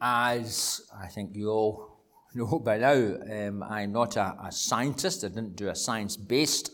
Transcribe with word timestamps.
As 0.00 0.82
I 0.96 1.08
think 1.08 1.34
you 1.34 1.50
all 1.50 1.98
know 2.34 2.58
by 2.58 2.78
now, 2.78 2.92
um, 2.92 3.62
I'm 3.62 3.92
not 3.92 4.16
a, 4.16 4.36
a, 4.44 4.52
scientist. 4.52 5.24
I 5.24 5.28
didn't 5.28 5.56
do 5.56 5.68
a 5.68 5.74
science 5.74 6.16
based 6.16 6.70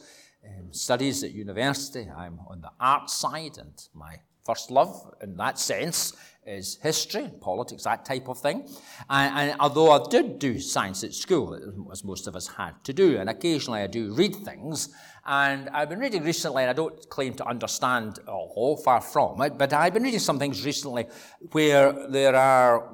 um, 0.46 0.72
studies 0.72 1.24
at 1.24 1.32
university. 1.32 2.06
I'm 2.14 2.40
on 2.48 2.60
the 2.60 2.70
art 2.78 3.08
side, 3.08 3.56
and 3.58 3.72
my 3.94 4.16
first 4.44 4.70
love 4.70 5.14
in 5.22 5.36
that 5.36 5.58
sense 5.58 6.12
is 6.46 6.78
history, 6.82 7.30
politics, 7.40 7.84
that 7.84 8.04
type 8.04 8.28
of 8.28 8.38
thing. 8.38 8.68
And, 9.08 9.50
and, 9.50 9.60
although 9.60 9.92
I 9.92 10.06
did 10.10 10.38
do 10.38 10.60
science 10.60 11.02
at 11.02 11.14
school, 11.14 11.88
as 11.90 12.04
most 12.04 12.26
of 12.26 12.36
us 12.36 12.46
had 12.46 12.72
to 12.84 12.92
do, 12.92 13.16
and 13.16 13.30
occasionally 13.30 13.80
I 13.80 13.86
do 13.86 14.12
read 14.12 14.36
things, 14.36 14.90
and 15.24 15.70
I've 15.70 15.88
been 15.88 16.00
reading 16.00 16.22
recently, 16.22 16.64
and 16.64 16.70
I 16.70 16.74
don't 16.74 17.08
claim 17.08 17.32
to 17.34 17.46
understand 17.46 18.18
all, 18.28 18.76
far 18.84 19.00
from 19.00 19.40
it, 19.40 19.56
but 19.56 19.72
I've 19.72 19.94
been 19.94 20.02
reading 20.02 20.20
some 20.20 20.38
things 20.38 20.64
recently 20.64 21.06
where 21.52 22.08
there 22.10 22.36
are 22.36 22.90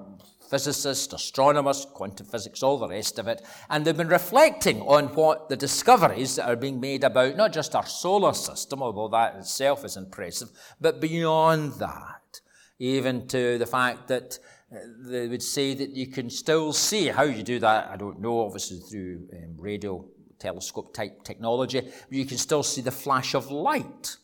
physicists, 0.50 1.12
astronomers, 1.12 1.86
quantum 1.94 2.26
physics, 2.26 2.62
all 2.62 2.76
the 2.76 2.88
rest 2.88 3.18
of 3.18 3.28
it, 3.28 3.40
and 3.70 3.84
they've 3.84 3.96
been 3.96 4.08
reflecting 4.08 4.82
on 4.82 5.06
what 5.14 5.48
the 5.48 5.56
discoveries 5.56 6.36
that 6.36 6.48
are 6.48 6.56
being 6.56 6.80
made 6.80 7.04
about 7.04 7.36
not 7.36 7.52
just 7.52 7.76
our 7.76 7.86
solar 7.86 8.34
system, 8.34 8.82
although 8.82 9.08
that 9.08 9.36
itself 9.36 9.84
is 9.84 9.96
impressive, 9.96 10.50
but 10.80 11.00
beyond 11.00 11.74
that, 11.74 12.40
even 12.80 13.28
to 13.28 13.58
the 13.58 13.66
fact 13.66 14.08
that 14.08 14.38
uh, 14.72 14.78
they 15.06 15.28
would 15.28 15.42
say 15.42 15.74
that 15.74 15.90
you 15.90 16.08
can 16.08 16.28
still 16.28 16.72
see 16.72 17.06
how 17.06 17.22
you 17.22 17.42
do 17.42 17.58
that. 17.60 17.88
I 17.88 17.96
don't 17.96 18.20
know, 18.20 18.40
obviously 18.40 18.78
through 18.78 19.28
um, 19.32 19.56
radio 19.56 20.04
telescope 20.40 20.92
type 20.92 21.22
technology, 21.22 21.80
but 21.80 22.12
you 22.12 22.24
can 22.24 22.38
still 22.38 22.62
see 22.62 22.80
the 22.80 22.90
flash 22.90 23.34
of 23.34 23.50
light. 23.50 24.16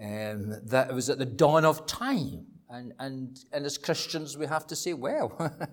Um, 0.00 0.54
that 0.66 0.94
was 0.94 1.10
at 1.10 1.18
the 1.18 1.26
dawn 1.26 1.64
of 1.64 1.86
time. 1.86 2.46
And, 2.70 2.92
and, 2.98 3.38
and 3.52 3.64
as 3.64 3.78
Christians, 3.78 4.36
we 4.36 4.46
have 4.46 4.66
to 4.66 4.76
say, 4.76 4.92
well, 4.92 5.28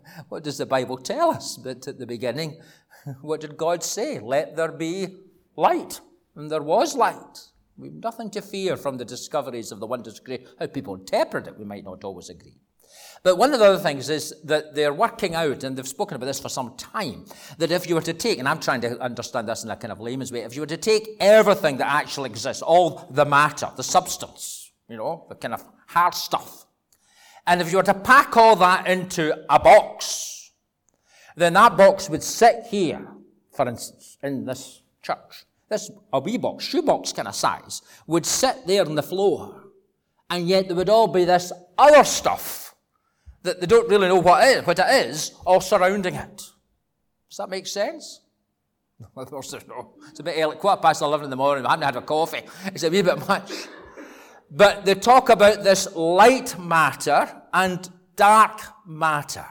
what 0.30 0.44
does 0.44 0.58
the 0.58 0.66
Bible 0.66 0.98
tell 0.98 1.32
us? 1.32 1.58
But 1.58 1.88
at 1.88 2.00
the 2.00 2.08
beginning, 2.08 2.62
what 3.22 3.42
did 3.42 3.58
God 3.58 3.84
say? 3.84 4.20
Let 4.20 4.56
there 4.56 4.72
be 4.72 5.08
light. 5.58 6.00
And 6.36 6.50
there 6.50 6.62
was 6.62 6.96
light. 6.96 7.50
We've 7.78 7.94
nothing 7.94 8.30
to 8.32 8.42
fear 8.42 8.78
from 8.78 8.98
the 8.98 9.06
discoveries 9.06 9.72
of 9.72 9.80
the 9.80 9.88
wonders 9.88 10.20
of 10.20 10.26
grace. 10.26 10.48
How 10.58 10.68
people 10.68 10.96
interpret 10.96 11.48
it, 11.48 11.60
we 11.60 11.66
might 11.66 11.84
not 11.84 12.04
always 12.06 12.30
agree. 12.30 12.56
But 13.24 13.38
one 13.38 13.54
of 13.54 13.60
the 13.60 13.66
other 13.66 13.80
things 13.80 14.10
is 14.10 14.34
that 14.44 14.76
they're 14.76 14.94
working 14.94 15.36
out, 15.36 15.64
and 15.64 15.76
they've 15.76 15.88
spoken 15.88 16.16
about 16.16 16.28
this 16.28 16.40
for 16.40 16.48
some 16.48 16.78
time, 16.78 17.26
that 17.58 17.72
if 17.72 17.90
you 17.90 17.96
were 17.96 18.02
to 18.02 18.14
take, 18.14 18.40
and 18.40 18.48
I'm 18.48 18.60
trying 18.60 18.82
to 18.82 19.00
understand 19.02 19.50
this 19.50 19.64
in 19.64 19.72
a 19.72 19.76
kind 19.76 19.92
of 19.92 20.00
layman's 20.00 20.32
way, 20.32 20.42
if 20.42 20.56
you 20.56 20.62
were 20.62 20.68
to 20.68 20.78
take 20.78 21.10
everything 21.20 21.78
that 21.78 21.92
actually 21.92 22.30
exists, 22.30 22.62
all 22.62 23.08
the 23.12 23.26
matter, 23.26 23.70
the 23.76 23.84
substance, 23.84 24.72
you 24.88 24.96
know, 24.96 25.26
the 25.28 25.36
kind 25.36 25.54
of 25.54 25.64
hard 25.88 26.14
stuff, 26.14 26.65
and 27.48 27.62
if 27.62 27.72
you 27.72 27.78
were 27.78 27.84
to 27.84 27.94
pack 27.94 28.36
all 28.38 28.56
that 28.58 28.88
into 28.88 29.36
a 29.50 29.60
box, 29.60 30.52
then 31.36 31.54
that 31.54 31.78
box 31.78 32.10
would 32.10 32.24
sit 32.24 32.66
here, 32.70 33.08
for 33.56 33.68
instance, 33.68 34.18
in 34.24 34.46
this 34.46 34.82
church. 35.02 35.46
This, 35.70 35.92
a 36.14 36.20
wee 36.20 36.38
box, 36.38 36.64
shoebox 36.64 37.14
kind 37.14 37.28
of 37.28 37.36
size, 37.36 37.82
would 38.08 38.26
sit 38.26 38.66
there 38.66 38.86
on 38.86 38.96
the 38.96 39.04
floor. 39.04 39.64
And 40.30 40.48
yet 40.48 40.68
there 40.68 40.76
would 40.76 40.90
all 40.90 41.08
be 41.08 41.26
this 41.26 41.52
other 41.78 42.04
stuff 42.04 42.76
that 43.44 43.62
they 43.62 43.68
don't 43.68 43.90
really 43.90 44.08
know 44.08 44.20
what 44.20 44.44
it 44.44 44.58
is, 44.58 44.66
what 44.68 44.80
it 44.80 45.08
is 45.08 45.34
all 45.46 45.62
surrounding 45.62 46.16
it. 46.16 46.38
Does 47.30 47.38
that 47.38 47.50
make 47.50 47.68
sense? 47.68 48.22
Of 49.18 49.30
course, 49.30 49.52
there's 49.52 49.68
no. 49.68 49.96
It's 50.10 50.22
a 50.22 50.24
bit 50.24 50.36
early, 50.38 50.56
quarter 50.56 50.82
past 50.82 51.02
11 51.02 51.26
in 51.26 51.30
the 51.30 51.36
morning. 51.36 51.66
I 51.66 51.72
haven't 51.72 51.86
had 51.86 51.96
a 51.98 52.02
coffee. 52.02 52.44
It's 52.68 52.84
a 52.84 52.90
wee 52.90 53.02
bit 53.02 53.28
much. 53.28 53.52
But 54.52 54.86
they 54.86 54.96
talk 54.96 55.30
about 55.30 55.64
this 55.64 55.94
light 55.96 56.58
matter 56.60 57.42
and 57.54 57.90
dark 58.16 58.62
matter. 58.86 59.46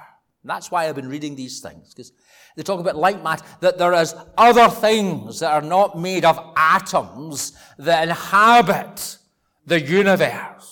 That's 0.45 0.71
why 0.71 0.87
I've 0.87 0.95
been 0.95 1.09
reading 1.09 1.37
these 1.37 1.61
things, 1.61 1.95
because 1.95 2.13
they 2.57 2.63
talk 2.63 2.79
about 2.79 2.97
light 2.97 3.23
matter, 3.23 3.45
that 3.61 3.79
there 3.79 3.95
is 3.95 4.15
other 4.37 4.69
things 4.69 5.41
that 5.41 5.53
are 5.53 5.67
not 5.67 5.99
made 5.99 6.25
of 6.25 6.39
atoms 6.57 7.57
that 7.79 8.03
inhabit 8.03 9.19
the 9.67 9.81
universe. 9.81 10.71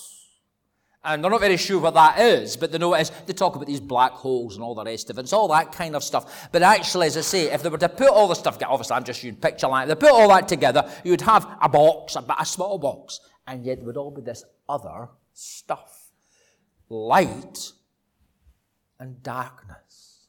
And 1.04 1.24
they're 1.24 1.30
not 1.30 1.40
very 1.40 1.56
sure 1.56 1.80
what 1.80 1.94
that 1.94 2.20
is, 2.20 2.56
but 2.56 2.70
they 2.70 2.78
know 2.78 2.94
it 2.94 3.00
is. 3.00 3.10
They 3.26 3.32
talk 3.32 3.56
about 3.56 3.66
these 3.66 3.80
black 3.80 4.12
holes 4.12 4.54
and 4.54 4.62
all 4.62 4.76
the 4.76 4.84
rest 4.84 5.10
of 5.10 5.18
it. 5.18 5.22
It's 5.22 5.32
all 5.32 5.48
that 5.48 5.72
kind 5.72 5.96
of 5.96 6.04
stuff. 6.04 6.48
But 6.52 6.62
actually, 6.62 7.08
as 7.08 7.16
I 7.16 7.22
say, 7.22 7.50
if 7.50 7.62
they 7.62 7.70
were 7.70 7.78
to 7.78 7.88
put 7.88 8.10
all 8.10 8.28
the 8.28 8.34
stuff, 8.34 8.54
together, 8.54 8.72
obviously 8.72 8.94
I'm 8.94 9.04
just 9.04 9.24
using 9.24 9.40
picture 9.40 9.66
line, 9.66 9.88
they 9.88 9.96
put 9.96 10.12
all 10.12 10.28
that 10.28 10.46
together, 10.46 10.88
you'd 11.02 11.22
have 11.22 11.56
a 11.60 11.68
box, 11.68 12.16
a 12.16 12.46
small 12.46 12.78
box 12.78 13.18
and 13.46 13.64
yet 13.64 13.78
there 13.78 13.86
would 13.86 13.96
all 13.96 14.10
be 14.10 14.22
this 14.22 14.44
other 14.68 15.08
stuff 15.32 16.10
light 16.88 17.72
and 18.98 19.22
darkness. 19.22 20.28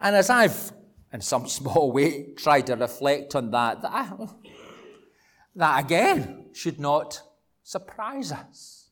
And 0.00 0.16
as 0.16 0.30
I've, 0.30 0.72
in 1.12 1.20
some 1.20 1.46
small 1.58 1.92
way, 1.92 2.32
tried 2.32 2.66
to 2.66 2.74
reflect 2.74 3.34
on 3.34 3.50
that, 3.50 3.82
that, 3.82 4.16
that 5.54 5.84
again 5.84 6.46
should 6.52 6.80
not 6.80 7.20
surprise 7.62 8.32
us 8.32 8.87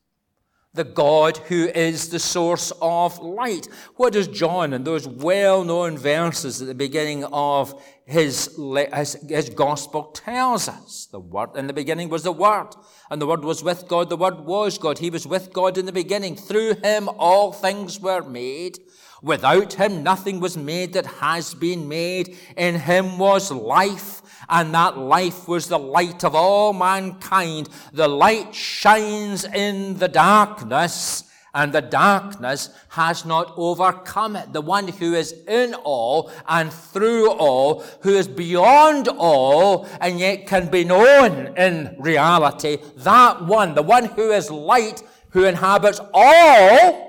the 0.73 0.83
God 0.83 1.37
who 1.37 1.67
is 1.67 2.09
the 2.09 2.19
source 2.19 2.71
of 2.81 3.19
light. 3.19 3.67
What 3.95 4.13
does 4.13 4.27
John 4.27 4.73
in 4.73 4.83
those 4.83 5.07
well 5.07 5.63
known 5.63 5.97
verses 5.97 6.61
at 6.61 6.67
the 6.67 6.75
beginning 6.75 7.23
of 7.25 7.81
his, 8.05 8.55
his, 8.93 9.17
his, 9.27 9.49
gospel 9.49 10.03
tells 10.13 10.69
us? 10.69 11.07
The 11.11 11.19
Word, 11.19 11.55
in 11.55 11.67
the 11.67 11.73
beginning 11.73 12.09
was 12.09 12.23
the 12.23 12.31
Word, 12.31 12.69
and 13.09 13.21
the 13.21 13.27
Word 13.27 13.43
was 13.43 13.63
with 13.63 13.87
God, 13.87 14.09
the 14.09 14.17
Word 14.17 14.41
was 14.41 14.77
God. 14.77 14.99
He 14.99 15.09
was 15.09 15.25
with 15.25 15.51
God 15.51 15.77
in 15.77 15.85
the 15.85 15.91
beginning. 15.91 16.35
Through 16.35 16.75
him 16.75 17.09
all 17.17 17.51
things 17.51 17.99
were 17.99 18.21
made. 18.21 18.79
Without 19.21 19.73
him 19.73 20.03
nothing 20.03 20.39
was 20.39 20.57
made 20.57 20.93
that 20.93 21.05
has 21.05 21.53
been 21.53 21.87
made. 21.87 22.37
In 22.55 22.75
him 22.75 23.17
was 23.17 23.51
life 23.51 24.21
and 24.49 24.73
that 24.73 24.97
life 24.97 25.47
was 25.47 25.67
the 25.67 25.79
light 25.79 26.23
of 26.23 26.35
all 26.35 26.73
mankind. 26.73 27.69
The 27.93 28.07
light 28.07 28.53
shines 28.53 29.43
in 29.43 29.97
the 29.97 30.07
darkness, 30.07 31.23
and 31.53 31.73
the 31.73 31.81
darkness 31.81 32.69
has 32.89 33.25
not 33.25 33.53
overcome 33.57 34.35
it. 34.35 34.53
The 34.53 34.61
one 34.61 34.87
who 34.87 35.15
is 35.15 35.33
in 35.47 35.73
all 35.73 36.31
and 36.47 36.71
through 36.71 37.31
all, 37.31 37.83
who 38.01 38.15
is 38.15 38.27
beyond 38.27 39.07
all 39.17 39.87
and 39.99 40.19
yet 40.19 40.45
can 40.45 40.69
be 40.69 40.83
known 40.83 41.57
in 41.57 41.95
reality, 41.97 42.77
that 42.97 43.43
one, 43.43 43.73
the 43.73 43.81
one 43.81 44.05
who 44.05 44.31
is 44.31 44.51
light, 44.51 45.01
who 45.31 45.45
inhabits 45.45 45.99
all, 46.13 47.06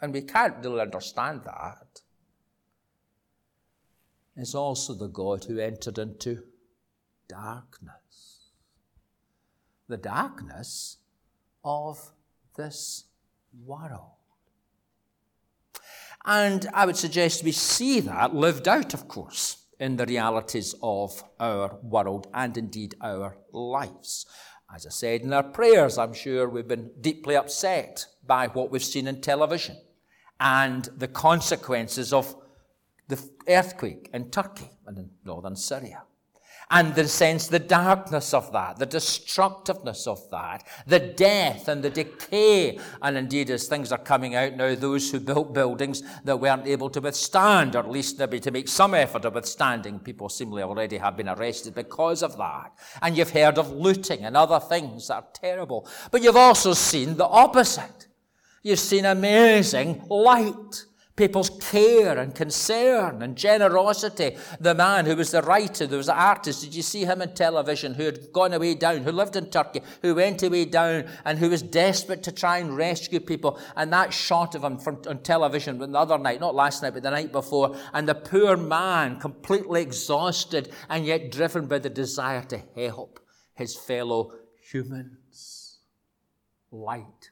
and 0.00 0.12
we 0.12 0.22
can't 0.22 0.56
really 0.62 0.80
understand 0.80 1.42
that, 1.44 2.00
is 4.36 4.54
also 4.54 4.92
the 4.94 5.08
God 5.08 5.44
who 5.44 5.58
entered 5.58 5.98
into 5.98 6.42
darkness. 7.28 8.50
The 9.88 9.96
darkness 9.96 10.98
of 11.64 12.12
this 12.56 13.04
world. 13.64 14.12
And 16.24 16.68
I 16.74 16.86
would 16.86 16.96
suggest 16.96 17.44
we 17.44 17.52
see 17.52 18.00
that 18.00 18.34
lived 18.34 18.68
out, 18.68 18.92
of 18.94 19.08
course, 19.08 19.64
in 19.78 19.96
the 19.96 20.06
realities 20.06 20.74
of 20.82 21.22
our 21.38 21.78
world 21.82 22.26
and 22.34 22.56
indeed 22.58 22.96
our 23.00 23.36
lives. 23.52 24.26
As 24.74 24.84
I 24.84 24.90
said 24.90 25.20
in 25.20 25.32
our 25.32 25.44
prayers, 25.44 25.96
I'm 25.96 26.12
sure 26.12 26.48
we've 26.48 26.66
been 26.66 26.90
deeply 27.00 27.36
upset 27.36 28.06
by 28.26 28.48
what 28.48 28.70
we've 28.70 28.82
seen 28.82 29.06
in 29.06 29.20
television 29.20 29.76
and 30.40 30.88
the 30.96 31.08
consequences 31.08 32.12
of 32.12 32.34
the 33.08 33.22
earthquake 33.48 34.10
in 34.12 34.30
Turkey 34.30 34.70
and 34.86 34.98
in 34.98 35.10
northern 35.24 35.56
Syria 35.56 36.02
and 36.70 36.94
the 36.94 37.06
sense, 37.06 37.46
the 37.46 37.58
darkness 37.58 38.34
of 38.34 38.52
that, 38.52 38.78
the 38.78 38.86
destructiveness 38.86 40.06
of 40.06 40.28
that, 40.30 40.66
the 40.86 40.98
death 40.98 41.68
and 41.68 41.82
the 41.82 41.90
decay. 41.90 42.78
And 43.00 43.16
indeed, 43.16 43.50
as 43.50 43.68
things 43.68 43.92
are 43.92 43.98
coming 43.98 44.34
out 44.34 44.56
now, 44.56 44.74
those 44.74 45.10
who 45.10 45.20
built 45.20 45.54
buildings 45.54 46.02
that 46.24 46.40
weren't 46.40 46.66
able 46.66 46.90
to 46.90 47.00
withstand, 47.00 47.76
or 47.76 47.80
at 47.80 47.90
least 47.90 48.18
maybe 48.18 48.40
to 48.40 48.50
make 48.50 48.68
some 48.68 48.94
effort 48.94 49.24
of 49.24 49.34
withstanding, 49.34 50.00
people 50.00 50.28
seemingly 50.28 50.62
already 50.62 50.98
have 50.98 51.16
been 51.16 51.28
arrested 51.28 51.74
because 51.74 52.22
of 52.22 52.36
that. 52.36 52.72
And 53.00 53.16
you've 53.16 53.30
heard 53.30 53.58
of 53.58 53.70
looting 53.70 54.24
and 54.24 54.36
other 54.36 54.58
things 54.58 55.06
that 55.08 55.14
are 55.14 55.26
terrible. 55.32 55.88
But 56.10 56.22
you've 56.22 56.36
also 56.36 56.72
seen 56.72 57.16
the 57.16 57.26
opposite. 57.26 57.95
You've 58.66 58.80
seen 58.80 59.04
amazing 59.04 60.02
light 60.08 60.86
people's 61.14 61.50
care 61.50 62.18
and 62.18 62.34
concern 62.34 63.22
and 63.22 63.36
generosity. 63.36 64.36
The 64.58 64.74
man 64.74 65.06
who 65.06 65.14
was 65.14 65.30
the 65.30 65.40
writer, 65.42 65.86
who 65.86 65.98
was 65.98 66.06
the 66.06 66.20
artist, 66.20 66.62
did 66.62 66.74
you 66.74 66.82
see 66.82 67.04
him 67.04 67.22
on 67.22 67.32
television 67.32 67.94
who 67.94 68.02
had 68.02 68.32
gone 68.32 68.52
away 68.52 68.74
down, 68.74 69.04
who 69.04 69.12
lived 69.12 69.36
in 69.36 69.50
Turkey, 69.50 69.82
who 70.02 70.16
went 70.16 70.42
away 70.42 70.64
down 70.64 71.04
and 71.24 71.38
who 71.38 71.48
was 71.48 71.62
desperate 71.62 72.24
to 72.24 72.32
try 72.32 72.58
and 72.58 72.76
rescue 72.76 73.20
people? 73.20 73.56
And 73.76 73.92
that 73.92 74.12
shot 74.12 74.56
of 74.56 74.64
him 74.64 74.78
from, 74.78 75.00
on 75.08 75.22
television 75.22 75.78
the 75.78 75.96
other 75.96 76.18
night, 76.18 76.40
not 76.40 76.56
last 76.56 76.82
night, 76.82 76.94
but 76.94 77.04
the 77.04 77.10
night 77.12 77.30
before, 77.30 77.76
and 77.94 78.08
the 78.08 78.16
poor 78.16 78.56
man 78.56 79.20
completely 79.20 79.80
exhausted 79.80 80.72
and 80.88 81.06
yet 81.06 81.30
driven 81.30 81.68
by 81.68 81.78
the 81.78 81.88
desire 81.88 82.42
to 82.42 82.58
help 82.74 83.20
his 83.54 83.76
fellow 83.76 84.32
humans. 84.60 85.78
Light 86.72 87.30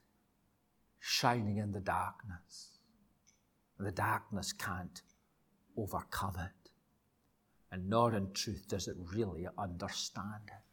shining 1.07 1.59
in 1.59 1.71
the 1.71 1.81
darkness. 1.81 2.79
and 3.77 3.87
The 3.87 3.93
darkness 3.93 4.55
can't 4.55 5.03
overcome 5.77 6.37
it. 6.39 6.71
And 7.71 7.91
nor 7.91 8.15
in 8.15 8.33
truth 8.33 8.65
does 8.69 8.89
it 8.89 8.97
really 9.13 9.47
understand 9.59 10.47
it. 10.47 10.64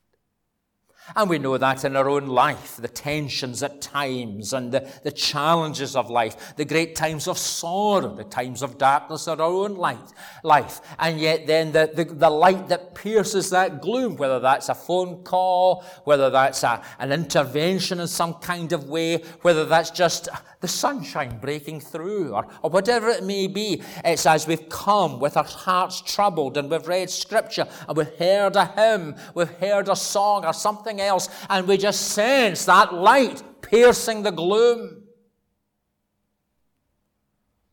And 1.15 1.29
we 1.29 1.39
know 1.39 1.57
that 1.57 1.83
in 1.83 1.95
our 1.95 2.07
own 2.07 2.27
life, 2.27 2.77
the 2.77 2.87
tensions 2.87 3.63
at 3.63 3.81
times 3.81 4.53
and 4.53 4.71
the, 4.71 4.87
the 5.03 5.11
challenges 5.11 5.95
of 5.95 6.09
life, 6.09 6.55
the 6.55 6.63
great 6.63 6.95
times 6.95 7.27
of 7.27 7.37
sorrow, 7.37 8.15
the 8.15 8.23
times 8.23 8.61
of 8.61 8.77
darkness 8.77 9.27
in 9.27 9.41
our 9.41 9.41
own 9.41 9.75
light, 9.75 10.13
life. 10.43 10.79
And 10.99 11.19
yet 11.19 11.47
then 11.47 11.71
the, 11.71 11.91
the, 11.93 12.05
the 12.05 12.29
light 12.29 12.69
that 12.69 12.95
pierces 12.95 13.49
that 13.49 13.81
gloom, 13.81 14.15
whether 14.15 14.39
that's 14.39 14.69
a 14.69 14.75
phone 14.75 15.23
call, 15.23 15.83
whether 16.03 16.29
that's 16.29 16.63
a, 16.63 16.81
an 16.99 17.11
intervention 17.11 17.99
in 17.99 18.07
some 18.07 18.35
kind 18.35 18.71
of 18.71 18.87
way, 18.87 19.17
whether 19.41 19.65
that's 19.65 19.89
just 19.89 20.29
the 20.61 20.67
sunshine 20.67 21.39
breaking 21.39 21.81
through, 21.81 22.33
or, 22.33 22.47
or 22.61 22.69
whatever 22.69 23.09
it 23.09 23.23
may 23.23 23.47
be. 23.47 23.81
It's 24.05 24.25
as 24.25 24.47
we've 24.47 24.69
come 24.69 25.19
with 25.19 25.35
our 25.35 25.43
hearts 25.43 26.01
troubled 26.01 26.57
and 26.57 26.69
we've 26.69 26.87
read 26.87 27.09
scripture 27.09 27.67
and 27.87 27.97
we've 27.97 28.15
heard 28.17 28.55
a 28.55 28.65
hymn, 28.67 29.15
we've 29.33 29.49
heard 29.49 29.89
a 29.89 29.95
song 29.95 30.45
or 30.45 30.53
something 30.53 30.90
else, 30.99 31.29
and 31.49 31.67
we 31.67 31.77
just 31.77 32.09
sense 32.09 32.65
that 32.65 32.93
light 32.93 33.43
piercing 33.61 34.23
the 34.23 34.31
gloom, 34.31 35.03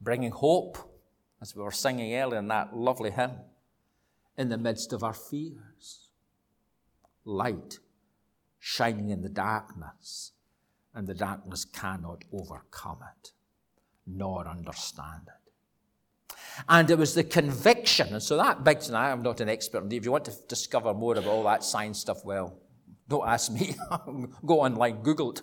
bringing 0.00 0.30
hope, 0.30 0.78
as 1.40 1.56
we 1.56 1.62
were 1.62 1.72
singing 1.72 2.14
earlier 2.14 2.38
in 2.38 2.48
that 2.48 2.76
lovely 2.76 3.10
hymn, 3.10 3.32
in 4.36 4.48
the 4.48 4.58
midst 4.58 4.92
of 4.92 5.02
our 5.02 5.14
fears. 5.14 6.08
Light 7.24 7.78
shining 8.58 9.10
in 9.10 9.22
the 9.22 9.28
darkness 9.28 10.32
and 10.94 11.06
the 11.06 11.14
darkness 11.14 11.64
cannot 11.64 12.24
overcome 12.32 12.98
it 13.02 13.32
nor 14.06 14.48
understand 14.48 15.22
it. 15.26 15.52
And 16.68 16.90
it 16.90 16.98
was 16.98 17.14
the 17.14 17.24
conviction, 17.24 18.12
and 18.12 18.22
so 18.22 18.36
that 18.36 18.64
begs, 18.64 18.88
and 18.88 18.96
I 18.96 19.10
am 19.10 19.22
not 19.22 19.40
an 19.40 19.48
expert 19.48 19.92
If 19.92 20.04
you 20.04 20.10
want 20.10 20.24
to 20.24 20.34
discover 20.48 20.92
more 20.92 21.12
about 21.12 21.28
all 21.28 21.44
that 21.44 21.62
science 21.62 22.00
stuff, 22.00 22.24
well, 22.24 22.58
don't 23.08 23.26
ask 23.26 23.50
me. 23.50 23.74
Go 24.46 24.60
online, 24.60 25.02
Google 25.02 25.32
it. 25.32 25.40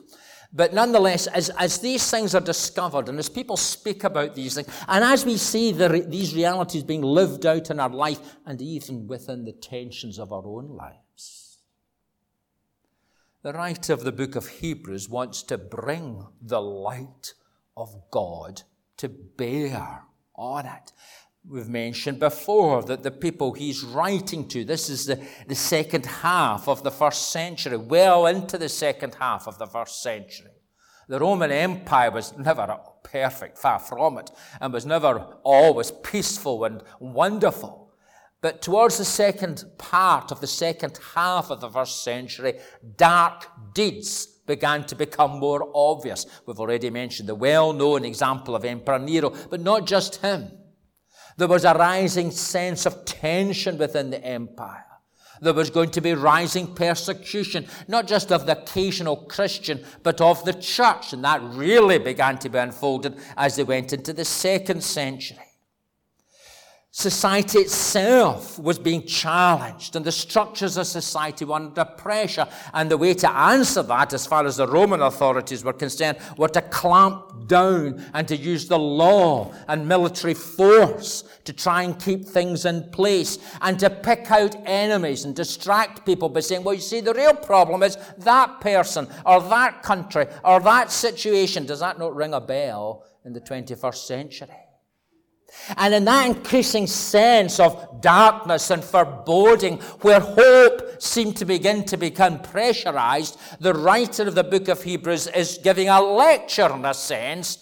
But 0.54 0.74
nonetheless, 0.74 1.28
as, 1.28 1.50
as 1.50 1.80
these 1.80 2.10
things 2.10 2.34
are 2.34 2.42
discovered 2.42 3.10
and 3.10 3.20
as 3.20 3.28
people 3.28 3.58
speak 3.58 4.04
about 4.04 4.36
these 4.36 4.56
things, 4.56 4.70
and 4.88 5.04
as 5.04 5.26
we 5.26 5.38
see 5.38 5.72
the, 5.72 6.06
these 6.08 6.34
realities 6.34 6.84
being 6.84 7.02
lived 7.02 7.46
out 7.46 7.70
in 7.70 7.80
our 7.80 7.90
life 7.90 8.38
and 8.46 8.62
even 8.62 9.08
within 9.08 9.44
the 9.44 9.52
tensions 9.52 10.18
of 10.18 10.32
our 10.32 10.46
own 10.46 10.70
lives, 10.70 11.58
the 13.42 13.54
writer 13.54 13.94
of 13.94 14.04
the 14.04 14.12
book 14.12 14.36
of 14.36 14.48
Hebrews 14.48 15.10
wants 15.10 15.44
to 15.44 15.58
bring 15.58 16.26
the 16.42 16.62
light 16.62 17.34
of 17.76 17.94
God 18.10 18.62
to 18.98 19.10
bear 19.10 20.04
on 20.36 20.66
it. 20.66 20.92
We've 21.48 21.70
mentioned 21.70 22.20
before 22.20 22.82
that 22.84 23.04
the 23.04 23.12
people 23.12 23.54
he's 23.54 23.84
writing 23.84 24.48
to, 24.48 24.66
this 24.66 24.90
is 24.90 25.06
the, 25.06 25.24
the 25.48 25.54
second 25.56 26.06
half 26.08 26.68
of 26.68 26.82
the 26.82 26.90
first 26.90 27.32
century, 27.32 27.78
well 27.78 28.26
into 28.26 28.58
the 28.58 28.70
second 28.70 29.16
half 29.16 29.48
of 29.48 29.60
the 29.60 29.68
first 29.68 30.02
century. 30.02 30.50
The 31.08 31.20
Roman 31.20 31.52
Empire 31.52 32.10
was 32.10 32.36
never 32.36 32.80
perfect, 33.04 33.60
far 33.60 33.78
from 33.78 34.18
it, 34.18 34.32
and 34.60 34.74
was 34.74 34.88
never 34.88 35.20
always 35.44 35.92
peaceful 35.92 36.66
and 36.66 36.82
wonderful. 37.00 37.94
But 38.42 38.64
towards 38.64 38.98
the 38.98 39.06
second 39.06 39.66
part 39.78 40.32
of 40.32 40.42
the 40.42 40.48
second 40.48 41.00
half 41.14 41.52
of 41.52 41.62
the 41.62 41.70
first 41.70 42.04
century, 42.04 42.60
dark 42.98 43.46
deeds 43.76 44.26
began 44.48 44.84
to 44.88 44.96
become 44.96 45.40
more 45.40 45.70
obvious. 45.76 46.26
We've 46.48 46.60
already 46.60 46.90
mentioned 46.90 47.30
the 47.30 47.36
well 47.36 47.72
known 47.72 48.04
example 48.04 48.56
of 48.56 48.66
Emperor 48.66 49.00
Nero, 49.00 49.32
but 49.50 49.62
not 49.62 49.86
just 49.86 50.18
him. 50.18 50.52
There 51.38 51.48
was 51.48 51.66
a 51.66 51.74
rising 51.74 52.32
sense 52.32 52.86
of 52.86 53.06
tension 53.06 53.78
within 53.78 54.10
the 54.10 54.24
empire. 54.24 54.86
There 55.42 55.54
was 55.54 55.70
going 55.70 55.92
to 55.92 56.02
be 56.02 56.14
rising 56.14 56.74
persecution, 56.74 57.68
not 57.88 58.08
just 58.08 58.32
of 58.32 58.46
the 58.46 58.58
occasional 58.58 59.18
Christian, 59.18 59.84
but 60.02 60.22
of 60.22 60.46
the 60.46 60.54
church. 60.54 61.12
And 61.12 61.24
that 61.26 61.42
really 61.44 62.00
began 62.00 62.38
to 62.40 62.50
be 62.50 62.58
unfolded 62.58 63.18
as 63.36 63.56
they 63.56 63.64
went 63.64 63.92
into 63.92 64.14
the 64.14 64.26
second 64.26 64.82
century. 64.82 65.45
Society 66.98 67.60
itself 67.60 68.58
was 68.58 68.80
being 68.80 69.06
challenged, 69.06 69.98
and 69.98 70.06
the 70.06 70.14
structures 70.14 70.78
of 70.78 70.88
society 70.88 71.44
were 71.44 71.56
under 71.56 71.84
pressure. 71.84 72.48
And 72.74 72.90
the 72.90 72.96
way 72.96 73.14
to 73.16 73.30
answer 73.30 73.84
that, 73.84 74.14
as 74.14 74.26
far 74.26 74.46
as 74.46 74.56
the 74.56 74.66
Roman 74.66 75.02
authorities 75.02 75.66
were 75.66 75.74
concerned, 75.74 76.20
were 76.38 76.48
to 76.48 76.62
clamp 76.62 77.48
down 77.48 78.02
and 78.14 78.26
to 78.30 78.38
use 78.38 78.70
the 78.70 78.80
law 78.80 79.54
and 79.68 79.86
military 79.86 80.34
force 80.34 81.26
to 81.44 81.52
try 81.52 81.84
and 81.84 82.02
keep 82.02 82.24
things 82.24 82.64
in 82.64 82.90
place 82.92 83.40
and 83.62 83.78
to 83.82 83.90
pick 83.90 84.32
out 84.32 84.56
enemies 84.66 85.26
and 85.26 85.36
distract 85.36 86.06
people 86.06 86.30
by 86.30 86.40
saying, 86.40 86.64
well, 86.64 86.76
you 86.76 86.80
see, 86.80 87.02
the 87.02 87.14
real 87.14 87.36
problem 87.36 87.84
is 87.84 87.98
that 88.20 88.62
person 88.62 89.06
or 89.26 89.42
that 89.42 89.84
country 89.84 90.28
or 90.46 90.62
that 90.62 90.90
situation. 90.90 91.66
Does 91.66 91.82
that 91.82 92.00
not 92.00 92.16
ring 92.16 92.34
a 92.34 92.40
bell 92.40 93.04
in 93.26 93.34
the 93.34 93.42
21st 93.42 93.96
century? 93.96 94.65
And 95.78 95.94
in 95.94 96.06
that 96.06 96.28
increasing 96.28 96.88
sense 96.88 97.60
of 97.60 98.02
darkness 98.02 98.70
and 98.70 98.84
foreboding, 98.84 99.80
where 100.02 100.20
hope 100.20 101.02
seemed 101.02 101.38
to 101.38 101.46
begin 101.46 101.84
to 101.86 101.98
become 101.98 102.40
pressurized, 102.40 103.40
the 103.60 103.74
writer 103.74 104.24
of 104.24 104.36
the 104.36 104.44
book 104.44 104.68
of 104.68 104.84
Hebrews 104.84 105.28
is 105.28 105.60
giving 105.64 105.90
a 105.90 106.02
lecture, 106.02 106.72
in 106.74 106.86
a 106.86 106.94
sense, 106.94 107.58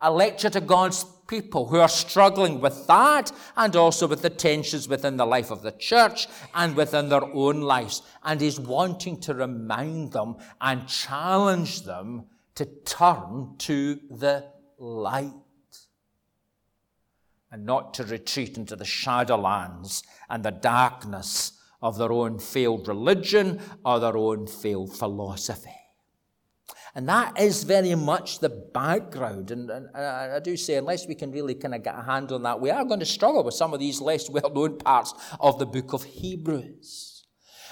a 0.00 0.10
lecture 0.10 0.50
to 0.50 0.60
God's 0.60 1.04
people 1.26 1.66
who 1.66 1.78
are 1.78 1.88
struggling 1.88 2.60
with 2.60 2.86
that 2.86 3.32
and 3.56 3.74
also 3.74 4.06
with 4.06 4.22
the 4.22 4.30
tensions 4.30 4.88
within 4.88 5.16
the 5.16 5.26
life 5.26 5.50
of 5.50 5.62
the 5.62 5.72
church 5.72 6.28
and 6.54 6.76
within 6.76 7.08
their 7.08 7.24
own 7.24 7.62
lives. 7.62 8.02
And 8.22 8.40
he's 8.40 8.60
wanting 8.60 9.20
to 9.22 9.34
remind 9.34 10.12
them 10.12 10.36
and 10.60 10.86
challenge 10.86 11.82
them 11.82 12.26
to 12.54 12.64
turn 12.64 13.54
to 13.58 14.00
the 14.10 14.44
light 14.78 15.32
and 17.50 17.64
not 17.64 17.94
to 17.94 18.04
retreat 18.04 18.56
into 18.56 18.76
the 18.76 18.84
shadowlands 18.84 20.02
and 20.28 20.44
the 20.44 20.50
darkness 20.50 21.52
of 21.82 21.98
their 21.98 22.12
own 22.12 22.38
failed 22.38 22.88
religion 22.88 23.60
or 23.84 24.00
their 24.00 24.16
own 24.16 24.46
failed 24.46 24.96
philosophy. 24.96 25.70
And 26.94 27.06
that 27.10 27.38
is 27.38 27.64
very 27.64 27.94
much 27.94 28.38
the 28.38 28.48
background. 28.48 29.50
And, 29.50 29.70
and, 29.70 29.86
and, 29.94 30.32
I 30.32 30.40
do 30.40 30.56
say, 30.56 30.76
unless 30.76 31.06
we 31.06 31.14
can 31.14 31.30
really 31.30 31.54
kind 31.54 31.74
of 31.74 31.82
get 31.82 31.94
a 31.94 32.02
handle 32.02 32.36
on 32.36 32.42
that, 32.44 32.58
we 32.58 32.70
are 32.70 32.84
going 32.86 33.00
to 33.00 33.06
struggle 33.06 33.44
with 33.44 33.52
some 33.52 33.74
of 33.74 33.80
these 33.80 34.00
less 34.00 34.30
well 34.30 34.50
known 34.52 34.78
parts 34.78 35.12
of 35.38 35.58
the 35.58 35.66
book 35.66 35.92
of 35.92 36.04
Hebrews. 36.04 37.15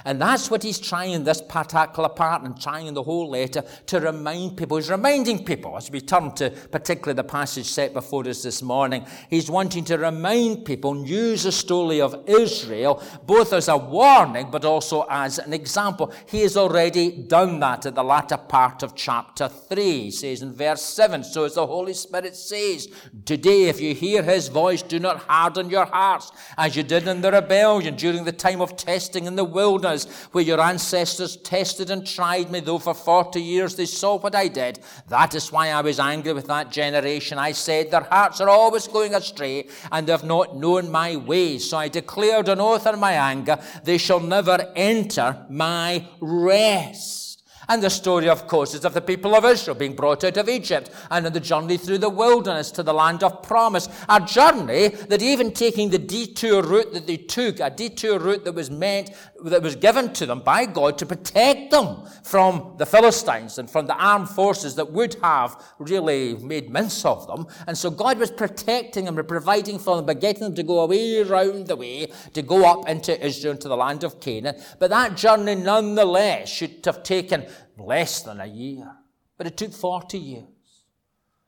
And 0.04 0.20
that's 0.20 0.50
what 0.50 0.62
he's 0.62 0.78
trying 0.78 1.12
in 1.12 1.24
this 1.24 1.40
particular 1.40 2.08
part 2.08 2.42
and 2.42 2.60
trying 2.60 2.86
in 2.86 2.94
the 2.94 3.02
whole 3.02 3.30
letter 3.30 3.62
to 3.86 4.00
remind 4.00 4.56
people. 4.56 4.76
He's 4.76 4.90
reminding 4.90 5.44
people, 5.44 5.76
as 5.76 5.90
we 5.90 6.00
turn 6.00 6.32
to 6.32 6.50
particularly 6.50 7.14
the 7.14 7.24
passage 7.24 7.66
set 7.66 7.92
before 7.92 8.26
us 8.26 8.42
this 8.42 8.62
morning, 8.62 9.06
he's 9.30 9.50
wanting 9.50 9.84
to 9.84 9.98
remind 9.98 10.64
people, 10.64 10.92
and 10.92 11.08
use 11.08 11.44
the 11.44 11.52
story 11.52 12.00
of 12.00 12.24
Israel, 12.26 13.02
both 13.26 13.52
as 13.52 13.68
a 13.68 13.76
warning 13.76 14.50
but 14.50 14.64
also 14.64 15.06
as 15.08 15.38
an 15.38 15.52
example. 15.52 16.12
He 16.26 16.40
has 16.40 16.56
already 16.56 17.10
done 17.10 17.60
that 17.60 17.86
at 17.86 17.94
the 17.94 18.04
latter 18.04 18.36
part 18.36 18.82
of 18.82 18.94
chapter 18.94 19.48
3. 19.48 19.84
He 20.04 20.10
says 20.10 20.42
in 20.42 20.52
verse 20.52 20.82
7, 20.82 21.22
so 21.24 21.44
as 21.44 21.54
the 21.54 21.66
Holy 21.66 21.94
Spirit 21.94 22.36
says, 22.36 22.88
Today, 23.24 23.64
if 23.64 23.80
you 23.80 23.94
hear 23.94 24.22
his 24.22 24.48
voice, 24.48 24.82
do 24.82 24.98
not 24.98 25.18
harden 25.18 25.70
your 25.70 25.86
hearts, 25.86 26.32
as 26.58 26.76
you 26.76 26.82
did 26.82 27.06
in 27.06 27.20
the 27.20 27.32
rebellion 27.32 27.96
during 27.96 28.24
the 28.24 28.32
time 28.32 28.60
of 28.60 28.76
testing 28.76 29.26
in 29.26 29.36
the 29.36 29.44
wilderness 29.44 29.83
wilderness, 29.84 30.28
where 30.32 30.44
your 30.44 30.60
ancestors 30.60 31.36
tested 31.36 31.90
and 31.90 32.06
tried 32.06 32.50
me, 32.50 32.60
though 32.60 32.78
for 32.78 32.94
40 32.94 33.40
years 33.40 33.76
they 33.76 33.86
saw 33.86 34.18
what 34.18 34.34
I 34.34 34.48
did. 34.48 34.80
That 35.08 35.34
is 35.34 35.52
why 35.52 35.68
I 35.68 35.80
was 35.80 36.00
angry 36.00 36.32
with 36.32 36.46
that 36.46 36.70
generation. 36.70 37.38
I 37.38 37.52
said, 37.52 37.90
Their 37.90 38.02
hearts 38.02 38.40
are 38.40 38.48
always 38.48 38.88
going 38.88 39.14
astray, 39.14 39.68
and 39.92 40.06
they 40.06 40.12
have 40.12 40.24
not 40.24 40.56
known 40.56 40.90
my 40.90 41.16
ways. 41.16 41.68
So 41.70 41.78
I 41.78 41.88
declared 41.88 42.48
an 42.48 42.60
oath 42.60 42.86
in 42.86 42.98
my 42.98 43.12
anger, 43.12 43.58
They 43.84 43.98
shall 43.98 44.20
never 44.20 44.72
enter 44.74 45.46
my 45.48 46.06
rest. 46.20 47.23
And 47.68 47.82
the 47.82 47.90
story, 47.90 48.28
of 48.28 48.46
course, 48.46 48.74
is 48.74 48.84
of 48.84 48.94
the 48.94 49.00
people 49.00 49.34
of 49.34 49.44
Israel 49.44 49.76
being 49.76 49.94
brought 49.94 50.24
out 50.24 50.36
of 50.36 50.48
Egypt 50.48 50.90
and 51.10 51.26
on 51.26 51.32
the 51.32 51.40
journey 51.40 51.76
through 51.76 51.98
the 51.98 52.10
wilderness 52.10 52.70
to 52.72 52.82
the 52.82 52.94
land 52.94 53.22
of 53.22 53.42
promise. 53.42 53.88
A 54.08 54.20
journey 54.20 54.88
that 54.88 55.22
even 55.22 55.52
taking 55.52 55.90
the 55.90 55.98
detour 55.98 56.62
route 56.62 56.92
that 56.92 57.06
they 57.06 57.16
took, 57.16 57.60
a 57.60 57.70
detour 57.70 58.18
route 58.18 58.44
that 58.44 58.54
was 58.54 58.70
meant, 58.70 59.10
that 59.44 59.62
was 59.62 59.76
given 59.76 60.12
to 60.14 60.26
them 60.26 60.40
by 60.40 60.66
God 60.66 60.98
to 60.98 61.06
protect 61.06 61.70
them 61.70 62.06
from 62.22 62.74
the 62.78 62.86
Philistines 62.86 63.58
and 63.58 63.70
from 63.70 63.86
the 63.86 63.94
armed 63.94 64.28
forces 64.28 64.74
that 64.76 64.90
would 64.90 65.14
have 65.22 65.62
really 65.78 66.34
made 66.36 66.70
mince 66.70 67.04
of 67.04 67.26
them. 67.26 67.46
And 67.66 67.76
so 67.76 67.90
God 67.90 68.18
was 68.18 68.30
protecting 68.30 69.04
them 69.04 69.18
and 69.18 69.28
providing 69.28 69.78
for 69.78 69.96
them 69.96 70.06
by 70.06 70.14
getting 70.14 70.44
them 70.44 70.54
to 70.54 70.62
go 70.62 70.80
away 70.80 71.22
round 71.22 71.66
the 71.66 71.76
way 71.76 72.08
to 72.32 72.42
go 72.42 72.64
up 72.64 72.88
into 72.88 73.24
Israel, 73.24 73.54
into 73.54 73.68
the 73.68 73.76
land 73.76 74.04
of 74.04 74.20
Canaan. 74.20 74.56
But 74.78 74.90
that 74.90 75.16
journey 75.16 75.54
nonetheless 75.54 76.48
should 76.48 76.84
have 76.84 77.02
taken 77.02 77.46
less 77.78 78.22
than 78.22 78.40
a 78.40 78.46
year. 78.46 78.90
But 79.36 79.46
it 79.46 79.56
took 79.56 79.72
40 79.72 80.18
years. 80.18 80.44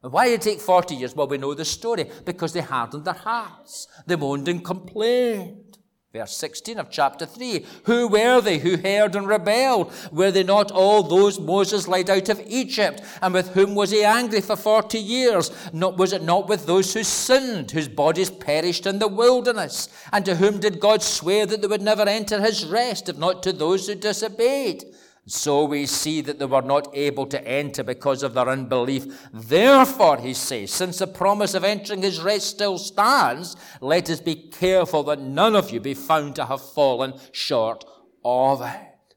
And 0.03 0.13
why 0.13 0.27
did 0.29 0.35
it 0.35 0.43
take 0.43 0.61
40 0.61 0.95
years? 0.95 1.15
Well, 1.15 1.29
we 1.29 1.39
know 1.39 1.55
the 1.55 1.65
story. 1.65 2.11
Because 2.25 2.53
they 2.53 2.61
hardened 2.61 3.05
their 3.05 3.15
hearts. 3.15 3.89
They 4.07 4.17
moaned 4.17 4.49
and 4.49 4.65
complained. 4.65 5.79
Verse 6.17 6.37
16 6.37 6.79
of 6.79 6.91
chapter 6.91 7.27
3. 7.27 7.67
Who 7.85 8.09
were 8.09 8.41
they 8.41 8.59
who 8.59 8.79
heard 8.79 9.15
and 9.17 9.29
rebelled? 9.29 9.93
Were 10.11 10.31
they 10.31 10.45
not 10.45 10.71
all 10.71 11.03
those 11.03 11.39
Moses 11.39 11.89
led 11.89 12.09
out 12.09 12.31
of 12.31 12.41
Egypt? 12.47 13.03
And 13.21 13.35
with 13.35 13.49
whom 13.49 13.75
was 13.75 13.91
he 13.91 14.03
angry 14.03 14.41
for 14.41 14.57
40 14.57 14.99
years? 14.99 15.51
Not, 15.75 15.99
was 15.99 16.15
it 16.15 16.23
not 16.23 16.49
with 16.49 16.65
those 16.65 16.95
who 16.95 17.03
sinned, 17.03 17.71
whose 17.71 17.89
bodies 17.89 18.31
perished 18.31 18.87
in 18.87 18.99
the 18.99 19.09
wilderness? 19.09 19.91
And 20.11 20.25
to 20.25 20.37
whom 20.37 20.59
did 20.59 20.81
God 20.81 21.03
swear 21.03 21.45
that 21.45 21.61
they 21.61 21.69
would 21.69 21.83
never 21.83 22.09
enter 22.09 22.41
his 22.41 22.65
rest, 22.65 23.11
if 23.11 23.19
not 23.19 23.43
to 23.43 23.53
those 23.53 23.87
who 23.87 23.95
disobeyed? 23.95 24.85
So 25.29 25.65
we 25.65 25.87
see 25.87 26.21
that 26.21 26.39
they 26.39 26.47
were 26.47 26.63
not 26.63 26.89
able 26.95 27.27
to 27.27 27.45
enter 27.47 27.83
because 27.83 28.23
of 28.23 28.35
their 28.35 28.49
unbelief. 28.49 29.29
Therefore, 29.33 30.19
he 30.19 30.33
says, 30.33 30.71
since 30.71 30.99
the 30.99 31.09
promise 31.09 31.55
of 31.55 31.65
entering 31.65 32.03
his 32.03 32.21
rest 32.21 32.47
still 32.47 32.79
stands, 32.79 33.57
let 33.81 34.09
us 34.09 34.21
be 34.21 34.37
careful 34.37 35.03
that 35.05 35.21
none 35.21 35.57
of 35.57 35.71
you 35.71 35.81
be 35.81 35.95
found 35.95 36.37
to 36.37 36.47
have 36.47 36.63
fallen 36.63 37.15
short 37.33 37.85
of 38.25 38.63
it. 38.63 39.17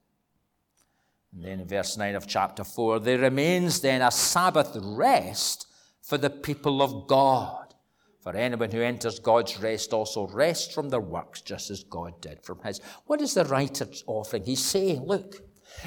And 1.32 1.44
then 1.44 1.60
in 1.60 1.68
verse 1.68 1.96
9 1.96 2.16
of 2.16 2.26
chapter 2.26 2.64
4, 2.64 3.00
there 3.02 3.20
remains 3.20 3.82
then 3.82 4.02
a 4.02 4.10
Sabbath 4.10 4.76
rest 4.82 5.68
for 6.02 6.18
the 6.18 6.32
people 6.32 6.82
of 6.82 7.08
God. 7.08 7.76
For 8.22 8.36
anyone 8.36 8.72
who 8.72 8.82
enters 8.82 9.20
God's 9.20 9.60
rest 9.60 9.94
also 9.94 10.28
rests 10.28 10.74
from 10.74 10.90
their 10.90 11.00
works, 11.00 11.42
just 11.42 11.70
as 11.70 11.84
God 11.84 12.20
did 12.20 12.44
from 12.44 12.62
his. 12.64 12.82
What 13.06 13.22
is 13.22 13.36
the 13.36 13.46
writer 13.46 13.88
offering? 14.08 14.44
He's 14.44 14.66
saying, 14.66 15.06
look, 15.06 15.36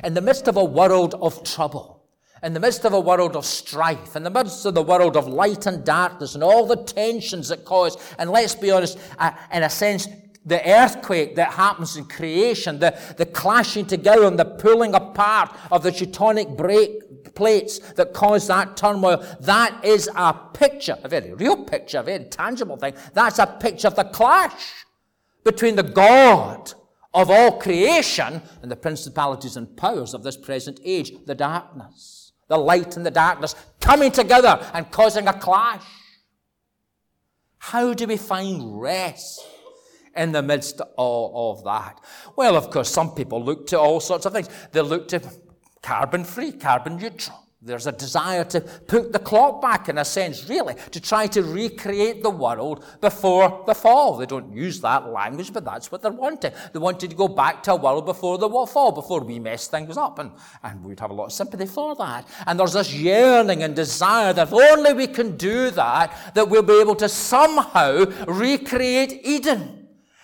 in 0.05 0.15
the 0.15 0.21
midst 0.21 0.49
of 0.49 0.57
a 0.57 0.65
world 0.65 1.15
of 1.21 1.43
trouble, 1.45 2.05
in 2.43 2.55
the 2.55 2.61
midst 2.61 2.85
of 2.85 2.93
a 2.93 3.01
world 3.01 3.37
of 3.37 3.47
strife, 3.47 4.17
in 4.17 4.23
the 4.23 4.31
midst 4.31 4.67
of 4.67 4.75
the 4.75 4.83
world 4.83 5.17
of 5.17 5.29
light 5.29 5.67
and 5.67 5.85
darkness 5.85 6.35
and 6.35 6.43
all 6.43 6.67
the 6.67 6.77
tensions 6.77 7.49
that 7.49 7.65
cause, 7.65 7.97
and 8.19 8.31
let's 8.31 8.55
be 8.55 8.71
honest, 8.71 8.99
uh, 9.19 9.31
in 9.53 9.62
a 9.62 9.71
sense, 9.71 10.09
the 10.45 10.61
earthquake 10.69 11.37
that 11.37 11.53
happens 11.53 11.97
in 11.97 12.05
creation, 12.05 12.81
the, 12.81 12.99
the 13.17 13.27
clashing 13.27 13.87
together 13.87 14.25
and 14.25 14.39
the 14.39 14.45
pulling 14.45 14.95
apart 14.95 15.55
of 15.71 15.85
the 15.85 15.91
tectonic 15.91 16.57
break 16.57 17.35
plates 17.35 17.79
that 17.93 18.12
cause 18.12 18.49
that 18.49 18.77
turmoil, 18.77 19.25
that 19.41 19.85
is 19.85 20.11
a 20.17 20.33
picture, 20.53 20.99
a 21.05 21.09
very 21.09 21.33
real 21.35 21.65
picture, 21.65 21.99
a 21.99 22.03
very 22.03 22.25
tangible 22.25 22.77
thing. 22.77 22.95
That's 23.15 23.39
a 23.39 23.47
picture 23.47 23.89
of 23.89 23.95
the 23.95 24.05
clash 24.05 24.85
between 25.45 25.77
the 25.77 25.83
God 25.83 26.75
of 27.14 27.31
all 27.31 27.59
creation 27.59 28.42
and 28.62 28.71
the 28.71 28.76
principalities 28.76 29.57
and 29.57 29.76
powers 29.76 30.14
of 30.14 30.23
this 30.23 30.37
present 30.37 30.81
age, 30.85 31.12
the 31.26 31.35
darkness, 31.35 32.33
the 32.49 32.57
light 32.57 32.97
and 32.97 33.04
the 33.04 33.11
darkness 33.11 33.54
coming 33.81 34.11
together 34.11 34.64
and 34.73 34.90
causing 34.90 35.28
a 35.28 35.33
clash. 35.33 35.85
How 37.59 37.95
do 37.95 38.07
we 38.07 38.16
find 38.16 38.81
rest 38.81 39.40
in 40.16 40.33
the 40.33 40.42
midst 40.42 40.81
of 40.81 40.88
all 40.97 41.52
of 41.52 41.64
that? 41.64 42.00
Well, 42.37 42.57
of 42.57 42.71
course, 42.71 42.90
some 42.90 43.14
people 43.14 43.42
look 43.45 43.66
to 43.69 43.78
all 43.78 44.00
sorts 44.00 44.26
of 44.26 44.33
things. 44.33 44.49
They 44.73 44.81
look 44.81 45.09
to 45.09 45.21
carbon 45.83 46.25
free, 46.25 46.52
carbon 46.52 46.97
neutral. 46.97 47.38
There's 47.64 47.87
a 47.87 47.92
desire 47.92 48.42
to 48.47 48.61
put 48.61 49.12
the 49.12 49.21
clock 49.21 49.62
back, 49.62 49.88
in 49.88 49.97
a 49.99 50.04
sense, 50.04 50.49
really, 50.49 50.75
to 50.90 51.00
try 51.00 51.28
to 51.28 51.45
recreate 51.45 52.21
the 52.25 52.31
world 52.31 52.85
before 53.00 53.62
the 53.69 53.75
fall. 53.75 54.16
They 54.16 54.26
don't 54.26 54.52
use 54.52 54.81
that 54.81 55.09
language, 55.09 55.52
but 55.52 55.64
that's 55.64 55.92
what 55.92 56.02
they're 56.02 56.11
wanting. 56.11 56.52
They 56.73 56.81
wanted 56.81 57.11
to 57.11 57.16
go 57.16 57.28
back 57.28 57.62
to 57.64 57.75
a 57.75 57.76
world 57.76 58.04
before 58.04 58.37
the 58.38 58.49
fall, 58.49 58.90
before 58.90 59.21
we 59.21 59.38
mess 59.38 59.69
things 59.69 59.97
up. 59.97 60.19
And, 60.19 60.33
and 60.64 60.83
we'd 60.83 60.99
have 60.99 61.11
a 61.11 61.14
lot 61.14 61.26
of 61.26 61.33
sympathy 61.33 61.66
for 61.66 61.95
that. 61.95 62.26
And 62.49 62.59
there's 62.59 62.73
this 62.73 62.92
yearning 62.92 63.62
and 63.62 63.76
desire 63.76 64.33
that 64.33 64.49
if 64.49 64.52
only 64.52 64.92
we 64.92 65.07
can 65.07 65.37
do 65.37 65.71
that, 65.71 66.35
that 66.35 66.49
we'll 66.49 66.62
be 66.62 66.81
able 66.81 66.97
to 66.97 67.09
somehow 67.09 68.07
recreate 68.26 69.21
Eden 69.23 69.82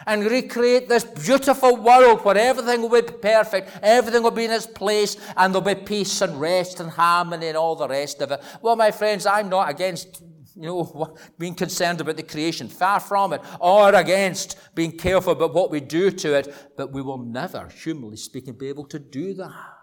and 0.08 0.24
recreate 0.24 0.88
this 0.88 1.04
beautiful 1.04 1.76
world 1.76 2.24
where 2.24 2.38
everything 2.38 2.80
will 2.80 3.02
be 3.02 3.02
perfect, 3.02 3.78
everything 3.82 4.22
will 4.22 4.30
be 4.30 4.46
in 4.46 4.50
its 4.50 4.66
place, 4.66 5.18
and 5.36 5.54
there'll 5.54 5.74
be 5.74 5.74
peace 5.74 6.22
and 6.22 6.40
rest 6.40 6.80
and 6.80 6.90
harmony 6.90 7.48
and 7.48 7.56
all 7.56 7.76
the 7.76 7.86
rest 7.86 8.22
of 8.22 8.32
it. 8.32 8.42
Well, 8.62 8.74
my 8.74 8.90
friends, 8.90 9.26
I'm 9.26 9.50
not 9.50 9.68
against 9.68 10.22
you 10.56 10.62
know, 10.62 11.16
being 11.38 11.54
concerned 11.54 12.00
about 12.00 12.16
the 12.16 12.22
creation. 12.22 12.68
Far 12.68 13.00
from 13.00 13.34
it. 13.34 13.42
Or 13.60 13.94
against 13.94 14.56
being 14.74 14.96
careful 14.96 15.34
about 15.34 15.54
what 15.54 15.70
we 15.70 15.80
do 15.80 16.10
to 16.10 16.34
it. 16.34 16.72
But 16.76 16.90
we 16.90 17.02
will 17.02 17.18
never, 17.18 17.68
humanly 17.68 18.16
speaking, 18.16 18.54
be 18.54 18.68
able 18.68 18.86
to 18.86 18.98
do 18.98 19.34
that. 19.34 19.74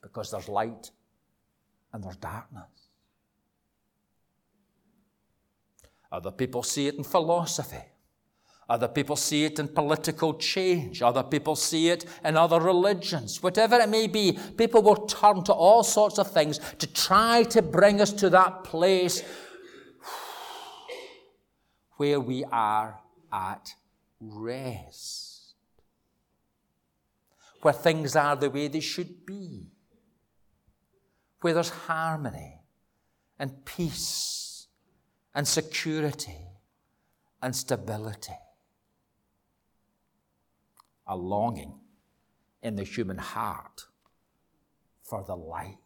Because 0.00 0.30
there's 0.30 0.48
light 0.48 0.90
and 1.92 2.02
there's 2.02 2.16
darkness. 2.16 2.64
Other 6.10 6.30
people 6.30 6.62
see 6.62 6.86
it 6.86 6.94
in 6.94 7.02
philosophy. 7.02 7.82
Other 8.68 8.88
people 8.88 9.16
see 9.16 9.44
it 9.44 9.58
in 9.58 9.68
political 9.68 10.34
change. 10.34 11.02
Other 11.02 11.22
people 11.22 11.54
see 11.54 11.90
it 11.90 12.06
in 12.24 12.36
other 12.36 12.58
religions. 12.58 13.42
Whatever 13.42 13.76
it 13.76 13.88
may 13.88 14.06
be, 14.06 14.38
people 14.56 14.82
will 14.82 15.06
turn 15.06 15.44
to 15.44 15.52
all 15.52 15.82
sorts 15.82 16.18
of 16.18 16.30
things 16.30 16.58
to 16.78 16.86
try 16.86 17.42
to 17.44 17.60
bring 17.60 18.00
us 18.00 18.12
to 18.12 18.30
that 18.30 18.64
place 18.64 19.22
where 21.96 22.18
we 22.18 22.44
are 22.44 23.00
at 23.32 23.74
rest. 24.18 25.54
Where 27.60 27.74
things 27.74 28.16
are 28.16 28.36
the 28.36 28.50
way 28.50 28.68
they 28.68 28.80
should 28.80 29.26
be. 29.26 29.68
Where 31.42 31.52
there's 31.52 31.68
harmony 31.68 32.62
and 33.38 33.64
peace 33.66 34.68
and 35.34 35.46
security 35.46 36.38
and 37.42 37.54
stability 37.54 38.32
a 41.06 41.16
longing 41.16 41.74
in 42.62 42.76
the 42.76 42.84
human 42.84 43.18
heart 43.18 43.86
for 45.02 45.22
the 45.22 45.36
light. 45.36 45.78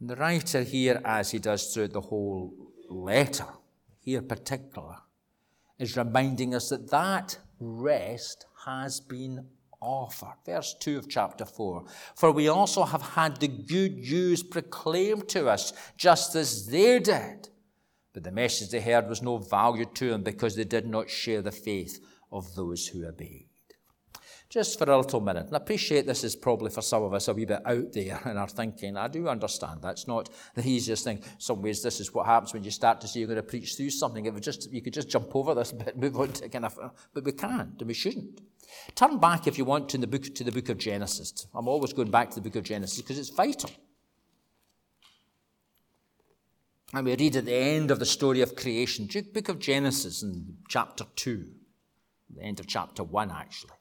And 0.00 0.08
the 0.08 0.16
writer 0.16 0.62
here, 0.62 1.00
as 1.04 1.30
he 1.30 1.38
does 1.38 1.72
throughout 1.72 1.92
the 1.92 2.00
whole 2.00 2.54
letter, 2.88 3.46
here 4.02 4.22
particular, 4.22 4.96
is 5.78 5.96
reminding 5.96 6.54
us 6.54 6.70
that 6.70 6.90
that 6.90 7.38
rest 7.60 8.46
has 8.64 9.00
been 9.00 9.46
offered. 9.80 10.36
Verse 10.46 10.74
2 10.80 10.98
of 10.98 11.08
chapter 11.08 11.44
4. 11.44 11.84
For 12.14 12.32
we 12.32 12.48
also 12.48 12.84
have 12.84 13.02
had 13.02 13.36
the 13.36 13.48
good 13.48 13.98
news 13.98 14.42
proclaimed 14.42 15.28
to 15.28 15.48
us, 15.48 15.74
just 15.96 16.34
as 16.34 16.66
they 16.66 16.98
did. 16.98 17.50
But 18.12 18.24
the 18.24 18.32
message 18.32 18.70
they 18.70 18.80
heard 18.80 19.08
was 19.08 19.22
no 19.22 19.38
value 19.38 19.84
to 19.84 20.10
them 20.10 20.22
because 20.22 20.56
they 20.56 20.64
did 20.64 20.86
not 20.86 21.08
share 21.10 21.42
the 21.42 21.52
faith 21.52 22.00
of 22.32 22.54
those 22.54 22.86
who 22.86 23.06
obeyed. 23.06 23.46
Just 24.50 24.80
for 24.80 24.90
a 24.90 24.98
little 24.98 25.20
minute, 25.20 25.46
and 25.46 25.54
I 25.54 25.58
appreciate 25.58 26.06
this 26.06 26.24
is 26.24 26.34
probably 26.34 26.70
for 26.70 26.82
some 26.82 27.04
of 27.04 27.14
us 27.14 27.28
a 27.28 27.34
wee 27.34 27.44
bit 27.44 27.62
out 27.64 27.92
there 27.92 28.20
in 28.26 28.36
our 28.36 28.48
thinking. 28.48 28.96
I 28.96 29.06
do 29.06 29.28
understand 29.28 29.80
that's 29.80 30.08
not 30.08 30.28
the 30.56 30.68
easiest 30.68 31.04
thing. 31.04 31.18
In 31.18 31.24
some 31.38 31.62
ways, 31.62 31.84
this 31.84 32.00
is 32.00 32.12
what 32.12 32.26
happens 32.26 32.52
when 32.52 32.64
you 32.64 32.72
start 32.72 33.00
to 33.02 33.08
say 33.08 33.20
you're 33.20 33.28
going 33.28 33.36
to 33.36 33.44
preach 33.44 33.76
through 33.76 33.90
something. 33.90 34.24
Would 34.24 34.42
just 34.42 34.72
you 34.72 34.82
could 34.82 34.92
just 34.92 35.08
jump 35.08 35.34
over 35.36 35.54
this 35.54 35.70
bit, 35.84 35.96
move 35.96 36.18
on 36.18 36.32
to 36.32 36.48
kind 36.48 36.64
of, 36.64 36.76
but 37.14 37.24
we 37.24 37.30
can't 37.30 37.78
and 37.78 37.86
we 37.86 37.94
shouldn't. 37.94 38.40
Turn 38.96 39.18
back 39.18 39.46
if 39.46 39.56
you 39.56 39.64
want 39.64 39.88
to 39.90 39.98
the 39.98 40.08
book 40.08 40.24
to 40.34 40.42
the 40.42 40.50
book 40.50 40.68
of 40.68 40.78
Genesis. 40.78 41.46
I'm 41.54 41.68
always 41.68 41.92
going 41.92 42.10
back 42.10 42.30
to 42.30 42.40
the 42.40 42.42
book 42.48 42.56
of 42.56 42.64
Genesis 42.64 43.00
because 43.00 43.20
it's 43.20 43.30
vital. 43.30 43.70
And 46.92 47.06
we 47.06 47.14
read 47.14 47.36
at 47.36 47.44
the 47.44 47.54
end 47.54 47.92
of 47.92 48.00
the 48.00 48.06
story 48.06 48.40
of 48.40 48.56
creation, 48.56 49.08
book 49.32 49.48
of 49.48 49.60
Genesis 49.60 50.24
in 50.24 50.56
chapter 50.68 51.04
2 51.14 51.46
the 52.34 52.42
end 52.42 52.60
of 52.60 52.66
chapter 52.66 53.02
1, 53.02 53.30
actually. 53.30 53.72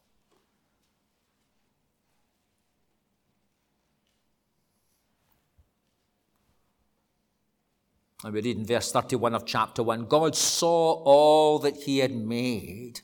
And 8.23 8.33
we 8.33 8.41
read 8.41 8.57
in 8.57 8.65
verse 8.65 8.91
31 8.91 9.33
of 9.33 9.45
chapter 9.45 9.81
1 9.81 10.05
God 10.05 10.35
saw 10.35 11.01
all 11.03 11.59
that 11.59 11.77
he 11.77 11.99
had 11.99 12.13
made, 12.13 13.01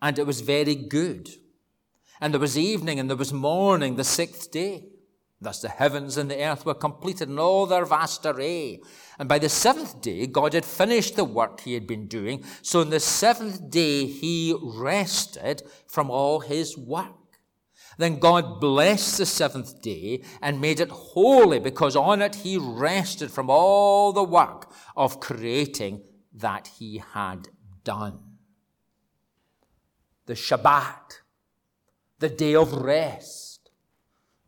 and 0.00 0.18
it 0.18 0.26
was 0.26 0.40
very 0.40 0.74
good. 0.74 1.28
And 2.20 2.32
there 2.32 2.40
was 2.40 2.56
evening 2.56 2.98
and 2.98 3.08
there 3.08 3.16
was 3.16 3.32
morning, 3.32 3.96
the 3.96 4.04
sixth 4.04 4.50
day. 4.50 4.84
Thus 5.42 5.62
the 5.62 5.70
heavens 5.70 6.18
and 6.18 6.30
the 6.30 6.44
earth 6.44 6.66
were 6.66 6.74
completed 6.74 7.30
in 7.30 7.38
all 7.38 7.64
their 7.64 7.86
vast 7.86 8.26
array. 8.26 8.80
And 9.18 9.26
by 9.28 9.38
the 9.38 9.48
seventh 9.48 10.02
day, 10.02 10.26
God 10.26 10.52
had 10.52 10.66
finished 10.66 11.16
the 11.16 11.24
work 11.24 11.60
he 11.60 11.72
had 11.72 11.86
been 11.86 12.06
doing. 12.06 12.44
So 12.60 12.80
on 12.80 12.90
the 12.90 13.00
seventh 13.00 13.70
day, 13.70 14.04
he 14.04 14.54
rested 14.62 15.62
from 15.86 16.10
all 16.10 16.40
his 16.40 16.76
work. 16.76 17.14
Then 17.96 18.18
God 18.18 18.60
blessed 18.60 19.18
the 19.18 19.26
seventh 19.26 19.80
day 19.80 20.22
and 20.42 20.60
made 20.60 20.78
it 20.78 20.90
holy 20.90 21.58
because 21.58 21.96
on 21.96 22.20
it 22.22 22.36
he 22.36 22.58
rested 22.58 23.30
from 23.30 23.48
all 23.48 24.12
the 24.12 24.24
work 24.24 24.70
of 24.96 25.20
creating 25.20 26.02
that 26.34 26.66
he 26.78 27.02
had 27.14 27.48
done. 27.82 28.20
The 30.26 30.34
Shabbat, 30.34 31.20
the 32.18 32.28
day 32.28 32.54
of 32.54 32.72
rest 32.72 33.49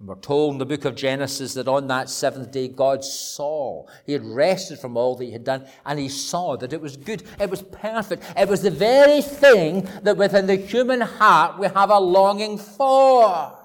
And 0.02 0.08
we're 0.08 0.16
told 0.16 0.54
in 0.54 0.58
the 0.58 0.66
book 0.66 0.84
of 0.84 0.96
Genesis 0.96 1.54
that 1.54 1.68
on 1.68 1.86
that 1.86 2.10
seventh 2.10 2.50
day 2.50 2.66
God 2.66 3.04
saw. 3.04 3.86
He 4.04 4.12
had 4.12 4.24
rested 4.24 4.80
from 4.80 4.96
all 4.96 5.14
that 5.14 5.24
he 5.24 5.30
had 5.30 5.44
done 5.44 5.64
and 5.86 5.96
he 5.96 6.08
saw 6.08 6.56
that 6.56 6.72
it 6.72 6.80
was 6.80 6.96
good. 6.96 7.22
It 7.38 7.48
was 7.48 7.62
perfect. 7.62 8.24
It 8.36 8.48
was 8.48 8.62
the 8.62 8.72
very 8.72 9.22
thing 9.22 9.88
that 10.02 10.16
within 10.16 10.48
the 10.48 10.56
human 10.56 11.02
heart 11.02 11.56
we 11.56 11.68
have 11.68 11.90
a 11.90 12.00
longing 12.00 12.58
for. 12.58 13.56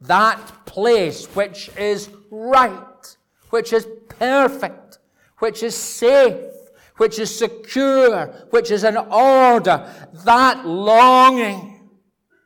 That 0.00 0.66
place 0.66 1.26
which 1.26 1.70
is 1.78 2.10
right, 2.32 3.16
which 3.50 3.72
is 3.72 3.86
perfect, 4.08 4.98
which 5.38 5.62
is 5.62 5.76
safe, 5.76 6.52
which 6.96 7.20
is 7.20 7.32
secure, 7.32 8.26
which 8.50 8.72
is 8.72 8.82
in 8.82 8.96
order. 8.96 9.88
That 10.24 10.66
longing 10.66 11.90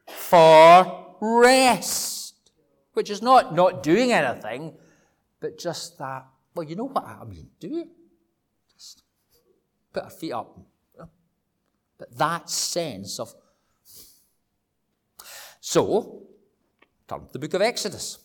for 0.06 1.06
rest 1.22 2.11
which 2.94 3.10
is 3.10 3.22
not 3.22 3.54
not 3.54 3.82
doing 3.82 4.12
anything, 4.12 4.74
but 5.40 5.58
just 5.58 5.98
that, 5.98 6.26
well, 6.54 6.66
you 6.66 6.76
know 6.76 6.88
what 6.88 7.04
I 7.04 7.24
mean, 7.24 7.50
do 7.58 7.68
you? 7.68 7.88
Just 8.72 9.02
put 9.92 10.04
our 10.04 10.10
feet 10.10 10.32
up. 10.32 10.58
But 11.98 12.16
that 12.18 12.50
sense 12.50 13.20
of. 13.20 13.34
So, 15.60 16.24
turn 17.06 17.26
to 17.26 17.32
the 17.32 17.38
book 17.38 17.54
of 17.54 17.62
Exodus 17.62 18.18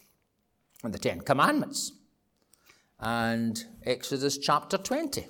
and 0.83 0.93
the 0.93 0.97
Ten 0.97 1.21
Commandments. 1.21 1.91
And 2.99 3.63
Exodus 3.85 4.39
chapter 4.39 4.77
20. 4.77 5.27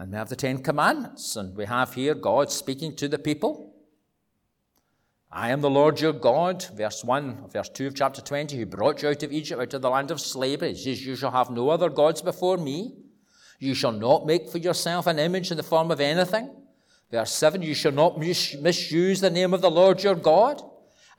And 0.00 0.12
we 0.12 0.16
have 0.16 0.30
the 0.30 0.36
Ten 0.36 0.62
Commandments, 0.62 1.36
and 1.36 1.54
we 1.54 1.66
have 1.66 1.92
here 1.92 2.14
God 2.14 2.50
speaking 2.50 2.96
to 2.96 3.06
the 3.06 3.18
people. 3.18 3.74
I 5.30 5.50
am 5.50 5.60
the 5.60 5.68
Lord 5.68 6.00
your 6.00 6.14
God, 6.14 6.64
verse 6.74 7.04
1, 7.04 7.50
verse 7.52 7.68
2 7.68 7.88
of 7.88 7.94
chapter 7.94 8.22
20, 8.22 8.56
who 8.56 8.64
brought 8.64 9.02
you 9.02 9.10
out 9.10 9.22
of 9.22 9.30
Egypt, 9.30 9.60
out 9.60 9.74
of 9.74 9.82
the 9.82 9.90
land 9.90 10.10
of 10.10 10.18
slavery. 10.18 10.70
It 10.70 10.78
says, 10.78 11.04
You 11.04 11.16
shall 11.16 11.32
have 11.32 11.50
no 11.50 11.68
other 11.68 11.90
gods 11.90 12.22
before 12.22 12.56
me. 12.56 12.94
You 13.58 13.74
shall 13.74 13.92
not 13.92 14.24
make 14.24 14.48
for 14.48 14.56
yourself 14.56 15.06
an 15.06 15.18
image 15.18 15.50
in 15.50 15.58
the 15.58 15.62
form 15.62 15.90
of 15.90 16.00
anything. 16.00 16.48
Verse 17.10 17.34
7, 17.34 17.60
You 17.60 17.74
shall 17.74 17.92
not 17.92 18.18
misuse 18.18 19.20
the 19.20 19.28
name 19.28 19.52
of 19.52 19.60
the 19.60 19.70
Lord 19.70 20.02
your 20.02 20.14
God. 20.14 20.62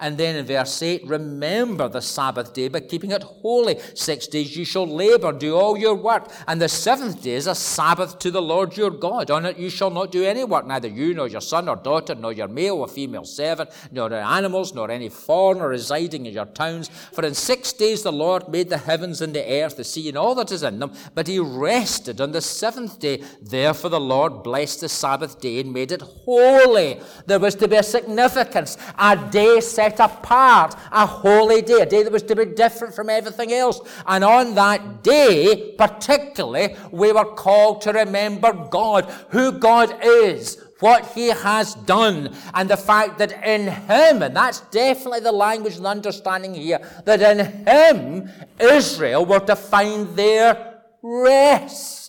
And 0.02 0.18
then 0.18 0.36
in 0.36 0.48
verse 0.48 0.82
8, 0.82 1.06
remember 1.06 1.88
the 1.88 2.02
Sabbath 2.02 2.54
day 2.54 2.68
by 2.70 2.80
keeping 2.80 3.12
it 3.12 3.22
holy. 3.22 3.80
Six 3.94 4.26
days 4.26 4.58
you 4.58 4.66
shall 4.66 4.88
labor, 4.88 5.32
do 5.32 5.56
all 5.56 5.78
your 5.78 5.94
work. 5.94 6.32
And 6.48 6.60
the 6.60 6.68
seventh 6.68 7.22
day 7.22 7.34
is 7.36 7.46
a 7.46 7.54
Sabbath 7.54 8.18
to 8.18 8.32
the 8.32 8.42
Lord 8.42 8.76
your 8.76 8.90
God. 8.90 9.30
On 9.30 9.46
it 9.46 9.58
you 9.58 9.70
shall 9.70 9.92
not 9.92 10.12
do 10.12 10.24
any 10.24 10.44
work, 10.44 10.66
neither 10.66 10.88
you, 10.88 11.14
nor 11.14 11.28
your 11.28 11.40
son 11.40 11.70
or 11.70 11.76
daughter, 11.76 12.16
nor 12.16 12.34
your 12.34 12.48
male 12.48 12.78
or 12.78 12.88
female 12.88 13.26
servant, 13.26 13.70
nor 13.92 14.10
your 14.10 14.22
animals, 14.22 14.74
nor 14.74 14.90
any 14.90 15.08
foreigner 15.08 15.68
residing 15.68 16.26
in 16.26 16.34
your 16.34 16.46
towns. 16.46 16.90
For 17.14 17.24
in 17.24 17.36
six 17.36 17.72
days 17.72 18.02
the 18.02 18.12
Lord 18.12 18.50
made 18.50 18.70
the 18.70 18.80
heavens 18.80 19.22
and 19.22 19.36
the 19.36 19.46
earth, 19.46 19.78
the 19.78 19.84
sea, 19.84 20.10
and 20.10 20.18
all 20.18 20.34
that 20.34 20.52
is 20.52 20.64
in 20.64 20.80
them. 20.80 20.94
But 21.14 21.28
he 21.28 21.38
rested 21.38 22.20
on 22.20 22.32
the 22.32 22.42
seventh 22.42 22.98
day. 23.00 23.22
Therefore 23.40 23.92
the 23.92 24.00
Lord 24.00 24.42
blessed 24.42 24.82
the 24.82 24.90
Sabbath 24.90 25.40
day 25.40 25.60
and 25.60 25.72
made 25.72 25.92
it 25.92 26.02
holy. 26.02 27.00
There 27.28 27.40
was 27.40 27.54
to 27.56 27.68
be 27.68 27.76
a 27.76 27.84
significance, 27.84 28.80
a 28.98 29.16
day 29.16 29.60
set 29.60 29.91
set 29.92 30.00
apart, 30.00 30.76
a 30.92 31.06
holy 31.06 31.62
day, 31.62 31.82
a 31.82 31.86
day 31.86 32.04
that 32.04 32.12
was 32.12 32.24
to 32.24 32.36
be 32.36 32.46
different 32.46 32.94
from 32.94 33.10
everything 33.10 33.54
else. 33.54 33.80
And 34.06 34.24
on 34.24 34.56
that 34.56 35.04
day, 35.04 35.76
particularly, 35.78 36.76
we 36.92 37.12
were 37.12 37.26
called 37.26 37.82
to 37.82 37.92
remember 37.92 38.54
God, 38.54 39.06
who 39.30 39.52
God 39.54 39.98
is, 40.04 40.62
what 40.80 41.06
he 41.14 41.28
has 41.28 41.76
done, 41.76 42.36
and 42.54 42.70
the 42.70 42.78
fact 42.78 43.18
that 43.20 43.32
in 43.46 43.68
him, 43.68 44.24
and 44.24 44.36
that's 44.36 44.62
definitely 44.72 45.20
the 45.20 45.32
language 45.32 45.78
and 45.78 45.86
understanding 45.86 46.54
here, 46.54 46.80
that 47.06 47.22
in 47.22 47.66
him, 47.68 48.30
Israel 48.60 49.26
were 49.26 49.40
to 49.40 49.56
find 49.56 50.16
their 50.16 50.82
rest 51.04 52.01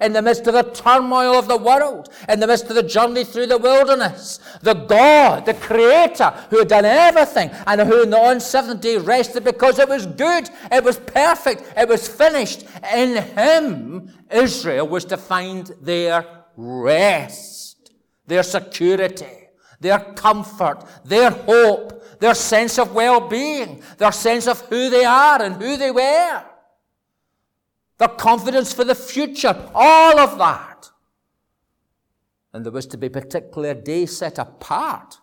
in 0.00 0.12
the 0.12 0.22
midst 0.22 0.46
of 0.46 0.54
the 0.54 0.62
turmoil 0.62 1.34
of 1.34 1.48
the 1.48 1.56
world, 1.56 2.08
in 2.28 2.40
the 2.40 2.46
midst 2.46 2.66
of 2.66 2.76
the 2.76 2.82
journey 2.82 3.24
through 3.24 3.46
the 3.46 3.58
wilderness. 3.58 4.40
The 4.62 4.74
God, 4.74 5.46
the 5.46 5.54
Creator, 5.54 6.30
who 6.50 6.58
had 6.58 6.68
done 6.68 6.84
everything 6.84 7.50
and 7.66 7.80
who 7.80 8.02
on 8.02 8.36
the 8.36 8.40
seventh 8.40 8.80
day 8.80 8.96
rested 8.96 9.44
because 9.44 9.78
it 9.78 9.88
was 9.88 10.06
good, 10.06 10.48
it 10.70 10.84
was 10.84 10.98
perfect, 10.98 11.64
it 11.76 11.88
was 11.88 12.08
finished. 12.08 12.64
In 12.94 13.22
Him, 13.22 14.10
Israel 14.30 14.88
was 14.88 15.04
to 15.06 15.16
find 15.16 15.70
their 15.80 16.26
rest, 16.56 17.92
their 18.26 18.42
security, 18.42 19.48
their 19.80 19.98
comfort, 19.98 20.84
their 21.04 21.30
hope, 21.30 22.02
their 22.18 22.34
sense 22.34 22.78
of 22.78 22.94
well-being, 22.94 23.82
their 23.98 24.12
sense 24.12 24.46
of 24.46 24.60
who 24.62 24.88
they 24.88 25.04
are 25.04 25.42
and 25.42 25.56
who 25.56 25.76
they 25.76 25.90
were 25.90 26.42
their 27.98 28.08
confidence 28.08 28.72
for 28.72 28.84
the 28.84 28.94
future, 28.94 29.70
all 29.74 30.18
of 30.18 30.38
that. 30.38 30.90
And 32.52 32.64
there 32.64 32.72
was 32.72 32.86
to 32.86 32.98
be 32.98 33.06
a 33.08 33.74
day 33.74 34.06
set 34.06 34.38
apart 34.38 35.18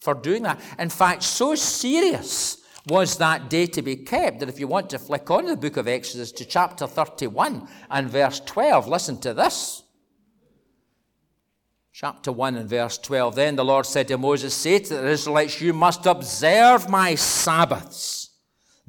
for 0.00 0.14
doing 0.14 0.42
that. 0.44 0.60
In 0.78 0.88
fact, 0.88 1.22
so 1.22 1.54
serious 1.54 2.58
was 2.88 3.18
that 3.18 3.50
day 3.50 3.66
to 3.66 3.82
be 3.82 3.96
kept 3.96 4.40
that 4.40 4.48
if 4.48 4.58
you 4.58 4.66
want 4.66 4.88
to 4.90 4.98
flick 4.98 5.30
on 5.30 5.46
the 5.46 5.56
book 5.56 5.76
of 5.76 5.86
Exodus 5.86 6.32
to 6.32 6.44
chapter 6.44 6.86
31 6.86 7.68
and 7.90 8.08
verse 8.08 8.40
12, 8.40 8.88
listen 8.88 9.18
to 9.20 9.34
this. 9.34 9.82
Chapter 11.92 12.32
1 12.32 12.56
and 12.56 12.68
verse 12.68 12.96
12. 12.96 13.34
Then 13.34 13.56
the 13.56 13.64
Lord 13.64 13.84
said 13.84 14.08
to 14.08 14.16
Moses, 14.16 14.54
Say 14.54 14.78
to 14.78 14.94
the 14.94 15.06
Israelites, 15.06 15.60
You 15.60 15.74
must 15.74 16.06
observe 16.06 16.88
my 16.88 17.14
Sabbaths 17.14 18.29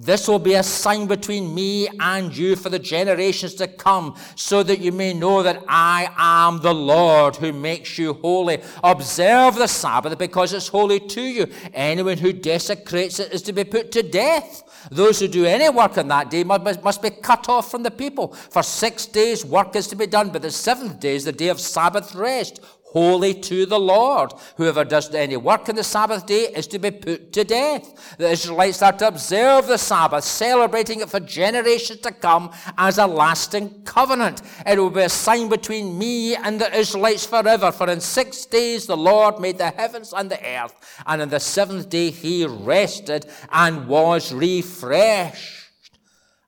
this 0.01 0.27
will 0.27 0.39
be 0.39 0.55
a 0.55 0.63
sign 0.63 1.05
between 1.05 1.53
me 1.53 1.87
and 1.99 2.35
you 2.35 2.55
for 2.55 2.69
the 2.69 2.79
generations 2.79 3.53
to 3.55 3.67
come, 3.67 4.15
so 4.35 4.63
that 4.63 4.79
you 4.79 4.91
may 4.91 5.13
know 5.13 5.43
that 5.43 5.63
I 5.67 6.09
am 6.17 6.59
the 6.59 6.73
Lord 6.73 7.35
who 7.35 7.53
makes 7.53 7.99
you 7.99 8.13
holy. 8.13 8.61
Observe 8.83 9.55
the 9.55 9.67
Sabbath 9.67 10.17
because 10.17 10.53
it's 10.53 10.69
holy 10.69 10.99
to 10.99 11.21
you. 11.21 11.47
Anyone 11.73 12.17
who 12.17 12.33
desecrates 12.33 13.19
it 13.19 13.31
is 13.31 13.43
to 13.43 13.53
be 13.53 13.63
put 13.63 13.91
to 13.91 14.01
death. 14.01 14.63
Those 14.89 15.19
who 15.19 15.27
do 15.27 15.45
any 15.45 15.69
work 15.69 15.99
on 15.99 16.07
that 16.07 16.31
day 16.31 16.43
must, 16.43 17.01
be 17.03 17.11
cut 17.11 17.47
off 17.47 17.69
from 17.69 17.83
the 17.83 17.91
people. 17.91 18.33
For 18.33 18.63
six 18.63 19.05
days 19.05 19.45
work 19.45 19.75
is 19.75 19.87
to 19.87 19.95
be 19.95 20.07
done, 20.07 20.29
but 20.29 20.41
the 20.41 20.49
seventh 20.49 20.99
day 20.99 21.15
is 21.15 21.25
the 21.25 21.31
day 21.31 21.49
of 21.49 21.59
Sabbath 21.59 22.15
rest 22.15 22.59
holy 22.91 23.33
to 23.33 23.65
the 23.65 23.79
Lord. 23.79 24.33
Whoever 24.57 24.83
does 24.83 25.13
any 25.13 25.37
work 25.37 25.69
on 25.69 25.75
the 25.75 25.83
Sabbath 25.83 26.25
day 26.25 26.43
is 26.53 26.67
to 26.67 26.79
be 26.79 26.91
put 26.91 27.31
to 27.33 27.43
death. 27.43 28.17
The 28.17 28.29
Israelites 28.29 28.81
are 28.81 28.91
to 28.93 29.07
observe 29.07 29.67
the 29.67 29.77
Sabbath, 29.77 30.23
celebrating 30.23 31.01
it 31.01 31.09
for 31.09 31.19
generations 31.19 32.01
to 32.01 32.11
come 32.11 32.51
as 32.77 32.97
a 32.97 33.07
lasting 33.07 33.83
covenant. 33.83 34.41
It 34.65 34.77
will 34.77 34.89
be 34.89 35.01
a 35.01 35.09
sign 35.09 35.49
between 35.49 35.97
me 35.97 36.35
and 36.35 36.59
the 36.59 36.73
Israelites 36.77 37.25
forever. 37.25 37.71
For 37.71 37.89
in 37.89 38.01
six 38.01 38.45
days 38.45 38.85
the 38.85 38.97
Lord 38.97 39.39
made 39.39 39.57
the 39.57 39.71
heavens 39.71 40.13
and 40.13 40.29
the 40.29 40.43
earth, 40.45 40.75
and 41.05 41.21
on 41.21 41.29
the 41.29 41.39
seventh 41.39 41.89
day 41.89 42.11
he 42.11 42.45
rested 42.45 43.25
and 43.51 43.87
was 43.87 44.33
refreshed 44.33 45.70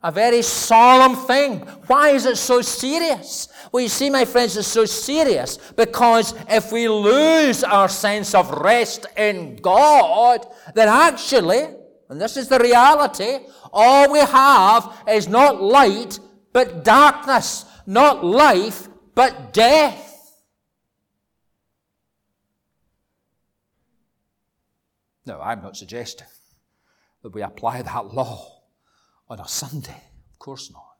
a 0.03 0.11
very 0.11 0.41
solemn 0.41 1.15
thing. 1.15 1.59
Why 1.87 2.09
is 2.09 2.25
it 2.25 2.37
so 2.37 2.61
serious? 2.61 3.47
Well, 3.71 3.81
you 3.81 3.89
see, 3.89 4.09
my 4.09 4.25
friends, 4.25 4.57
it's 4.57 4.67
so 4.67 4.85
serious 4.85 5.57
because 5.57 6.33
if 6.49 6.71
we 6.71 6.89
lose 6.89 7.63
our 7.63 7.87
sense 7.87 8.35
of 8.35 8.51
rest 8.51 9.05
in 9.17 9.55
God, 9.57 10.45
then 10.75 10.89
actually, 10.89 11.67
and 12.09 12.19
this 12.19 12.35
is 12.35 12.49
the 12.49 12.59
reality, 12.59 13.39
all 13.71 14.11
we 14.11 14.19
have 14.19 15.03
is 15.07 15.29
not 15.29 15.61
light 15.63 16.19
but 16.51 16.83
darkness, 16.83 17.65
not 17.85 18.25
life 18.25 18.89
but 19.15 19.53
death. 19.53 20.09
No, 25.25 25.39
I'm 25.39 25.61
not 25.61 25.77
suggesting 25.77 26.27
that 27.21 27.33
we 27.33 27.41
apply 27.41 27.81
that 27.81 28.13
law 28.13 28.62
on 29.29 29.39
a 29.39 29.47
Sunday. 29.47 30.01
Of 30.31 30.39
course 30.39 30.71
not. 30.71 30.93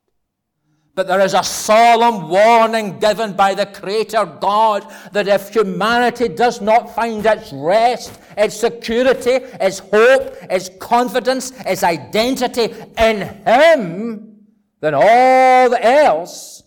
But 0.95 1.07
there 1.07 1.21
is 1.21 1.33
a 1.33 1.43
solemn 1.43 2.29
warning 2.29 2.99
given 2.99 3.33
by 3.33 3.55
the 3.55 3.65
Creator 3.65 4.37
God 4.39 4.85
that 5.11 5.27
if 5.27 5.49
humanity 5.49 6.27
does 6.27 6.61
not 6.61 6.93
find 6.93 7.25
its 7.25 7.51
rest, 7.51 8.19
its 8.37 8.55
security, 8.55 9.31
its 9.59 9.79
hope, 9.79 10.35
its 10.51 10.69
confidence, 10.79 11.51
its 11.65 11.83
identity 11.83 12.75
in 12.99 13.21
Him, 13.43 14.45
then 14.81 14.93
all 14.93 15.73
else 15.73 16.61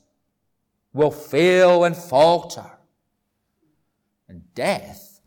will 0.92 1.12
fail 1.12 1.84
and 1.84 1.96
falter. 1.96 2.68
And 4.28 4.42
death 4.54 5.20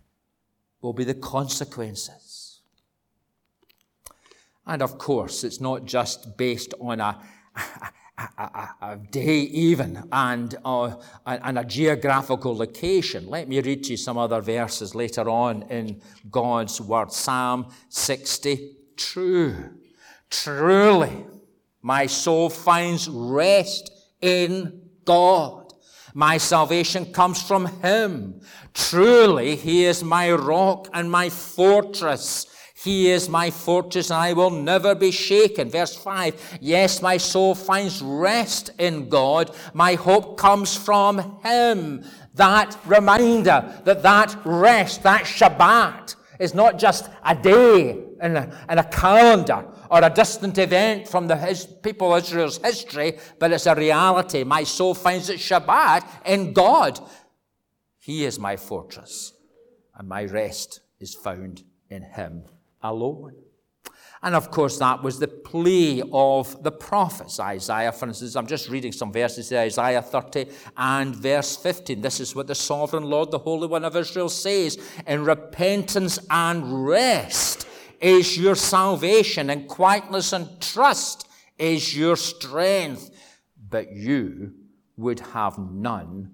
will 0.82 0.94
be 0.94 1.06
the 1.06 1.14
consequences. 1.14 2.29
And 4.70 4.84
of 4.84 5.00
course, 5.00 5.44
it's 5.44 5.60
not 5.60 5.86
just 5.86 6.38
based 6.38 6.76
on 6.80 7.02
a, 7.02 7.20
a, 7.58 8.32
a, 8.38 8.70
a 8.84 8.98
day 8.98 9.40
even 9.40 10.04
and, 10.12 10.56
uh, 10.64 10.96
and 11.26 11.58
a 11.58 11.66
geographical 11.66 12.56
location. 12.56 13.28
Let 13.28 13.50
me 13.50 13.60
read 13.62 13.84
to 13.86 13.92
you 13.92 13.98
some 13.98 14.20
other 14.20 14.42
verses 14.42 14.94
later 14.94 15.28
on 15.28 15.64
in 15.64 16.00
God's 16.30 16.80
word. 16.80 17.12
Psalm 17.12 17.74
60. 17.90 18.76
True. 18.96 19.72
Truly, 20.30 21.26
my 21.82 22.06
soul 22.06 22.52
finds 22.52 23.10
rest 23.10 23.92
in 24.22 24.84
God. 25.04 25.74
My 26.14 26.38
salvation 26.38 27.12
comes 27.12 27.42
from 27.42 27.66
Him. 27.82 28.42
Truly, 28.76 29.56
He 29.56 29.86
is 29.86 30.04
my 30.04 30.32
rock 30.32 30.90
and 30.94 31.10
my 31.10 31.30
fortress. 31.30 32.46
He 32.82 33.12
is 33.12 33.28
my 33.28 33.52
fortress 33.52 34.10
and 34.10 34.22
I 34.22 34.32
will 34.32 34.52
never 34.52 34.96
be 34.96 35.12
shaken. 35.12 35.70
Verse 35.70 35.96
5. 35.96 36.60
Yes, 36.62 37.02
my 37.02 37.18
soul 37.18 37.54
finds 37.54 38.02
rest 38.02 38.70
in 38.80 39.10
God. 39.10 39.54
My 39.74 39.96
hope 39.96 40.38
comes 40.38 40.78
from 40.78 41.42
Him. 41.44 42.06
That 42.36 42.80
reminder 42.86 43.82
that 43.84 44.02
that 44.04 44.40
rest, 44.46 45.04
that 45.04 45.24
Shabbat, 45.24 46.16
is 46.40 46.54
not 46.54 46.80
just 46.80 47.10
a 47.26 47.36
day 47.36 48.02
in 48.22 48.38
a, 48.38 48.66
in 48.70 48.78
a 48.78 48.86
calendar 48.86 49.66
or 49.92 50.02
a 50.02 50.10
distant 50.10 50.58
event 50.58 51.06
from 51.06 51.28
the 51.28 51.36
his, 51.36 51.66
people 51.66 52.16
of 52.16 52.24
Israel's 52.24 52.60
history, 52.60 53.20
but 53.40 53.52
it's 53.52 53.66
a 53.66 53.76
reality. 53.76 54.46
My 54.46 54.64
soul 54.64 54.94
finds 54.94 55.30
its 55.30 55.44
Shabbat 55.44 56.08
in 56.26 56.54
God. 56.54 56.98
He 57.98 58.24
is 58.24 58.40
my 58.40 58.56
fortress, 58.56 59.34
and 59.96 60.08
my 60.08 60.24
rest 60.24 60.80
is 61.02 61.14
found 61.14 61.64
in 61.90 62.04
Him 62.04 62.46
alone. 62.82 63.36
And 64.22 64.36
of 64.36 64.52
course, 64.52 64.78
that 64.80 65.02
was 65.02 65.18
the 65.20 65.30
plea 65.30 66.04
of 66.12 66.62
the 66.62 66.72
prophets. 66.72 67.40
Isaiah, 67.40 67.92
for 67.94 68.08
instance, 68.08 68.36
I'm 68.36 68.48
just 68.48 68.70
reading 68.70 68.92
some 68.92 69.14
verses 69.14 69.48
there, 69.48 69.62
Isaiah 69.64 70.02
30 70.02 70.48
and 70.76 71.16
verse 71.16 71.56
15. 71.56 72.02
This 72.02 72.20
is 72.20 72.36
what 72.36 72.48
the 72.48 72.56
sovereign 72.56 73.04
Lord, 73.04 73.32
the 73.32 73.40
Holy 73.40 73.68
One 73.68 73.86
of 73.86 73.96
Israel, 73.96 74.28
says 74.28 74.78
In 75.08 75.24
repentance 75.24 76.20
and 76.30 76.86
rest 76.86 77.66
is 78.02 78.38
your 78.38 78.56
salvation, 78.56 79.50
and 79.50 79.70
quietness 79.70 80.34
and 80.34 80.60
trust 80.60 81.28
is 81.58 81.98
your 81.98 82.18
strength. 82.18 83.12
But 83.70 83.94
you 83.94 84.54
would 84.98 85.22
have 85.22 85.58
none 85.58 86.34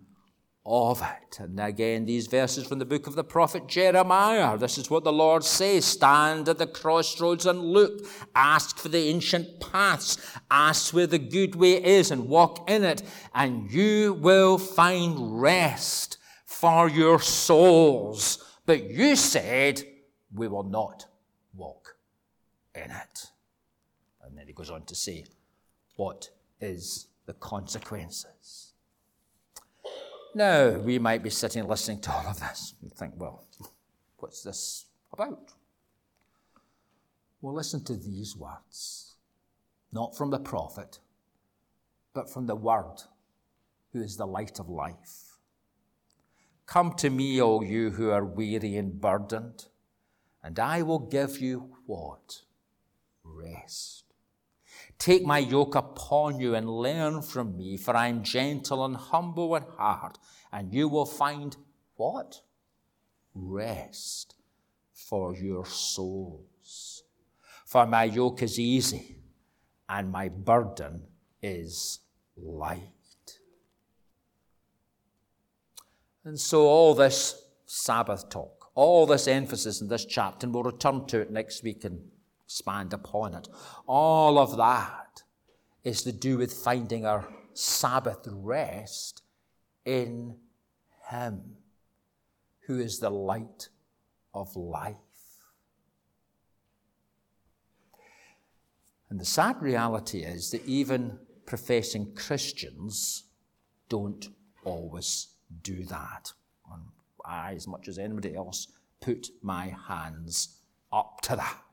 of 0.65 1.01
it. 1.01 1.39
And 1.39 1.59
again, 1.59 2.05
these 2.05 2.27
verses 2.27 2.65
from 2.65 2.79
the 2.79 2.85
book 2.85 3.05
of 3.05 3.15
the 3.15 3.23
prophet 3.23 3.67
Jeremiah. 3.67 4.57
This 4.57 4.77
is 4.77 4.89
what 4.89 5.03
the 5.03 5.13
Lord 5.13 5.43
says 5.43 5.85
Stand 5.85 6.49
at 6.49 6.57
the 6.57 6.67
crossroads 6.67 7.45
and 7.45 7.59
look. 7.59 8.05
Ask 8.33 8.77
for 8.77 8.89
the 8.89 9.09
ancient 9.09 9.59
paths. 9.59 10.17
Ask 10.49 10.93
where 10.93 11.07
the 11.07 11.19
good 11.19 11.55
way 11.55 11.83
is 11.83 12.09
and 12.09 12.27
walk 12.27 12.69
in 12.69 12.83
it, 12.83 13.03
and 13.33 13.71
you 13.71 14.13
will 14.13 14.57
find 14.57 15.39
rest 15.39 16.17
for 16.45 16.89
your 16.89 17.19
souls. 17.19 18.43
But 18.65 18.89
you 18.89 19.15
said, 19.15 19.83
We 20.33 20.47
will 20.47 20.63
not 20.63 21.05
walk 21.53 21.97
in 22.73 22.89
it. 22.89 23.31
And 24.23 24.35
then 24.35 24.47
he 24.47 24.53
goes 24.53 24.71
on 24.71 24.85
to 24.85 24.95
say, 24.95 25.25
What 25.95 26.29
is 26.59 27.07
the 27.27 27.33
consequences? 27.33 28.74
Now, 30.35 30.71
we 30.71 30.99
might 30.99 31.23
be 31.23 31.29
sitting 31.29 31.65
listening 31.65 32.01
to 32.01 32.11
all 32.11 32.27
of 32.27 32.41
this 32.41 32.73
and 32.81 32.91
think, 32.91 33.13
well, 33.15 33.45
what's 34.17 34.43
this 34.43 34.85
about? 35.13 35.53
Well, 37.41 37.53
listen 37.53 37.85
to 37.85 37.95
these 37.95 38.35
words, 38.35 39.15
not 39.93 40.17
from 40.17 40.31
the 40.31 40.39
prophet, 40.39 40.99
but 42.13 42.29
from 42.29 42.47
the 42.47 42.55
Word, 42.55 43.03
who 43.93 44.01
is 44.01 44.17
the 44.17 44.27
light 44.27 44.59
of 44.59 44.67
life. 44.67 45.37
Come 46.65 46.91
to 46.95 47.09
me, 47.09 47.41
all 47.41 47.63
you 47.63 47.91
who 47.91 48.09
are 48.09 48.25
weary 48.25 48.75
and 48.75 48.99
burdened, 48.99 49.67
and 50.43 50.59
I 50.59 50.81
will 50.81 50.99
give 50.99 51.39
you 51.39 51.77
what? 51.85 52.41
Rest. 53.23 54.04
Take 54.97 55.25
my 55.25 55.39
yoke 55.39 55.75
upon 55.75 56.39
you 56.39 56.55
and 56.55 56.69
learn 56.69 57.21
from 57.21 57.57
me, 57.57 57.77
for 57.77 57.95
I 57.95 58.07
am 58.07 58.23
gentle 58.23 58.85
and 58.85 58.95
humble 58.95 59.55
in 59.55 59.63
heart, 59.77 60.17
and 60.51 60.73
you 60.73 60.87
will 60.87 61.05
find 61.05 61.55
what? 61.95 62.41
Rest 63.33 64.35
for 64.93 65.35
your 65.35 65.65
souls. 65.65 67.03
For 67.65 67.85
my 67.85 68.05
yoke 68.05 68.41
is 68.41 68.59
easy 68.59 69.17
and 69.89 70.11
my 70.11 70.29
burden 70.29 71.03
is 71.41 71.99
light. 72.37 72.81
And 76.23 76.39
so, 76.39 76.61
all 76.61 76.95
this 76.95 77.43
Sabbath 77.65 78.29
talk, 78.29 78.71
all 78.73 79.05
this 79.05 79.27
emphasis 79.27 79.81
in 79.81 79.87
this 79.87 80.05
chapter, 80.05 80.47
and 80.47 80.53
we'll 80.53 80.63
return 80.63 81.05
to 81.07 81.19
it 81.19 81.31
next 81.31 81.63
week 81.63 81.83
and 81.83 81.99
expand 82.45 82.93
upon 82.93 83.33
it. 83.33 83.47
All 83.87 84.37
of 84.37 84.57
that 84.57 85.23
is 85.83 86.03
to 86.03 86.11
do 86.11 86.37
with 86.37 86.53
finding 86.53 87.05
our 87.05 87.27
Sabbath 87.53 88.27
rest 88.27 89.23
in 89.85 90.37
Him, 91.09 91.57
who 92.61 92.79
is 92.79 92.99
the 92.99 93.09
light 93.09 93.69
of 94.33 94.55
life. 94.55 94.95
And 99.09 99.19
the 99.19 99.25
sad 99.25 99.61
reality 99.61 100.19
is 100.23 100.51
that 100.51 100.65
even 100.65 101.19
professing 101.45 102.13
Christians 102.15 103.25
don't 103.87 104.29
always 104.63 105.27
do 105.61 105.85
that. 105.85 106.33
I, 107.23 107.53
as 107.53 107.67
much 107.67 107.87
as 107.87 107.97
anybody 107.97 108.35
else, 108.35 108.67
put 109.01 109.29
my 109.41 109.75
hands 109.87 110.57
up 110.91 111.21
to 111.21 111.35
that. 111.35 111.64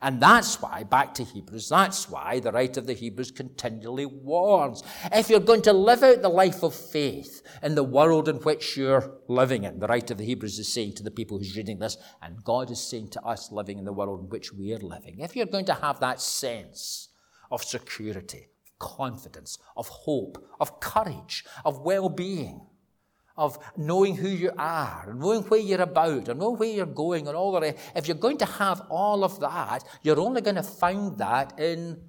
And 0.00 0.20
that's 0.20 0.60
why, 0.62 0.84
back 0.84 1.14
to 1.14 1.24
Hebrews, 1.24 1.68
that's 1.68 2.08
why 2.08 2.40
the 2.40 2.52
writer 2.52 2.80
of 2.80 2.86
the 2.86 2.92
Hebrews 2.92 3.32
continually 3.32 4.06
warns. 4.06 4.82
If 5.12 5.28
you're 5.28 5.40
going 5.40 5.62
to 5.62 5.72
live 5.72 6.02
out 6.02 6.22
the 6.22 6.28
life 6.28 6.62
of 6.62 6.74
faith 6.74 7.42
in 7.62 7.74
the 7.74 7.82
world 7.82 8.28
in 8.28 8.36
which 8.36 8.76
you're 8.76 9.18
living 9.26 9.64
in, 9.64 9.80
the 9.80 9.88
writer 9.88 10.14
of 10.14 10.18
the 10.18 10.24
Hebrews 10.24 10.58
is 10.58 10.72
saying 10.72 10.94
to 10.94 11.02
the 11.02 11.10
people 11.10 11.38
who's 11.38 11.56
reading 11.56 11.78
this, 11.78 11.96
and 12.22 12.44
God 12.44 12.70
is 12.70 12.80
saying 12.80 13.08
to 13.10 13.22
us 13.22 13.50
living 13.50 13.78
in 13.78 13.84
the 13.84 13.92
world 13.92 14.20
in 14.20 14.28
which 14.28 14.52
we 14.52 14.72
are 14.72 14.78
living, 14.78 15.18
if 15.18 15.34
you're 15.34 15.46
going 15.46 15.66
to 15.66 15.74
have 15.74 15.98
that 16.00 16.20
sense 16.20 17.08
of 17.50 17.64
security, 17.64 18.48
confidence, 18.78 19.58
of 19.76 19.88
hope, 19.88 20.46
of 20.60 20.78
courage, 20.78 21.44
of 21.64 21.80
well-being, 21.80 22.60
of 23.38 23.58
knowing 23.76 24.16
who 24.16 24.28
you 24.28 24.50
are, 24.58 25.06
and 25.08 25.20
knowing 25.20 25.42
where 25.44 25.60
you're 25.60 25.80
about, 25.80 26.28
and 26.28 26.40
knowing 26.40 26.58
where 26.58 26.68
you're 26.68 26.86
going, 26.86 27.28
and 27.28 27.36
all 27.36 27.52
rest. 27.52 27.76
If 27.94 28.08
you're 28.08 28.16
going 28.16 28.38
to 28.38 28.44
have 28.44 28.82
all 28.90 29.24
of 29.24 29.38
that, 29.40 29.84
you're 30.02 30.20
only 30.20 30.42
going 30.42 30.56
to 30.56 30.62
find 30.62 31.16
that 31.18 31.58
in 31.58 32.02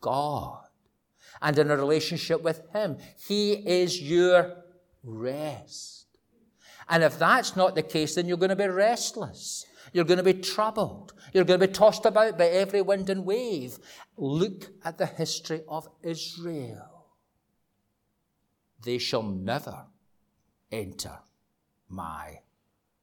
God 0.00 0.64
and 1.42 1.58
in 1.58 1.70
a 1.70 1.76
relationship 1.76 2.42
with 2.42 2.62
Him. 2.72 2.96
He 3.26 3.52
is 3.52 4.00
your 4.00 4.64
rest. 5.02 6.06
And 6.88 7.02
if 7.02 7.18
that's 7.18 7.56
not 7.56 7.74
the 7.74 7.82
case, 7.82 8.14
then 8.14 8.26
you're 8.26 8.38
going 8.38 8.48
to 8.48 8.56
be 8.56 8.68
restless. 8.68 9.66
You're 9.92 10.04
going 10.04 10.18
to 10.18 10.22
be 10.22 10.34
troubled. 10.34 11.12
You're 11.32 11.44
going 11.44 11.60
to 11.60 11.66
be 11.66 11.72
tossed 11.72 12.06
about 12.06 12.38
by 12.38 12.46
every 12.46 12.82
wind 12.82 13.10
and 13.10 13.26
wave. 13.26 13.78
Look 14.16 14.68
at 14.84 14.96
the 14.96 15.06
history 15.06 15.62
of 15.68 15.88
Israel. 16.02 17.06
They 18.84 18.98
shall 18.98 19.22
never 19.22 19.86
enter 20.70 21.18
my 21.88 22.40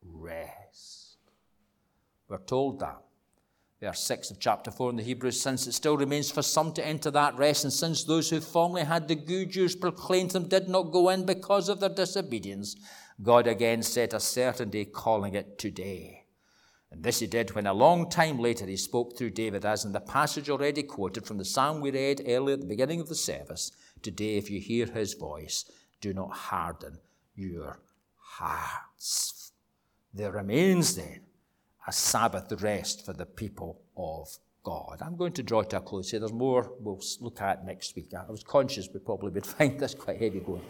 rest. 0.01 1.17
We're 2.27 2.37
told 2.37 2.79
that. 2.79 3.01
Verse 3.81 4.01
6 4.01 4.31
of 4.31 4.39
chapter 4.39 4.71
4 4.71 4.91
in 4.91 4.95
the 4.95 5.03
Hebrews, 5.03 5.39
since 5.39 5.67
it 5.67 5.73
still 5.73 5.97
remains 5.97 6.31
for 6.31 6.41
some 6.41 6.73
to 6.73 6.85
enter 6.85 7.11
that 7.11 7.37
rest, 7.37 7.65
and 7.65 7.73
since 7.73 8.03
those 8.03 8.29
who 8.29 8.39
formerly 8.39 8.83
had 8.83 9.07
the 9.07 9.15
good 9.15 9.55
news 9.55 9.75
proclaimed 9.75 10.31
them 10.31 10.47
did 10.47 10.69
not 10.69 10.91
go 10.91 11.09
in 11.09 11.25
because 11.25 11.67
of 11.67 11.79
their 11.79 11.89
disobedience, 11.89 12.75
God 13.21 13.47
again 13.47 13.83
set 13.83 14.13
a 14.13 14.19
certain 14.19 14.69
day, 14.69 14.85
calling 14.85 15.35
it 15.35 15.59
today. 15.59 16.25
And 16.89 17.03
this 17.03 17.19
he 17.19 17.27
did 17.27 17.53
when 17.53 17.67
a 17.67 17.73
long 17.73 18.09
time 18.09 18.39
later 18.39 18.65
he 18.65 18.77
spoke 18.77 19.17
through 19.17 19.31
David, 19.31 19.65
as 19.65 19.83
in 19.83 19.91
the 19.91 19.99
passage 19.99 20.49
already 20.49 20.81
quoted 20.81 21.25
from 21.25 21.37
the 21.37 21.45
psalm 21.45 21.81
we 21.81 21.91
read 21.91 22.21
earlier 22.25 22.53
at 22.53 22.61
the 22.61 22.67
beginning 22.67 23.01
of 23.01 23.09
the 23.09 23.15
service. 23.15 23.71
Today, 24.01 24.37
if 24.37 24.49
you 24.49 24.61
hear 24.61 24.85
his 24.85 25.13
voice, 25.13 25.65
do 25.99 26.13
not 26.13 26.31
harden 26.31 26.99
your 27.35 27.79
hearts. 28.17 29.51
There 30.13 30.31
remains 30.31 30.95
then 30.95 31.21
a 31.87 31.91
Sabbath 31.91 32.51
rest 32.61 33.05
for 33.05 33.13
the 33.13 33.25
people 33.25 33.81
of 33.97 34.29
God. 34.63 35.01
I'm 35.01 35.15
going 35.15 35.33
to 35.33 35.43
draw 35.43 35.61
to 35.61 35.77
a 35.77 35.81
close 35.81 36.11
here. 36.11 36.19
There's 36.19 36.33
more 36.33 36.71
we'll 36.79 37.01
look 37.21 37.41
at 37.41 37.65
next 37.65 37.95
week. 37.95 38.13
I 38.13 38.29
was 38.29 38.43
conscious 38.43 38.89
we 38.93 38.99
probably 38.99 39.31
would 39.31 39.45
find 39.57 39.79
this 39.79 39.93
quite 39.93 40.19
heavy 40.19 40.39
going. 40.39 40.63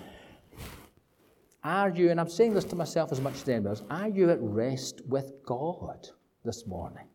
Are 1.64 1.90
you, 1.90 2.12
and 2.12 2.20
I'm 2.20 2.30
saying 2.30 2.54
this 2.54 2.66
to 2.66 2.76
myself 2.76 3.12
as 3.12 3.20
much 3.20 3.36
as 3.36 3.50
anyone 3.50 3.70
else, 3.70 3.82
are 3.90 4.08
you 4.08 4.30
at 4.30 4.38
rest 4.40 5.02
with 5.08 5.32
God 5.44 6.08
this 6.44 6.68
morning? 6.68 7.08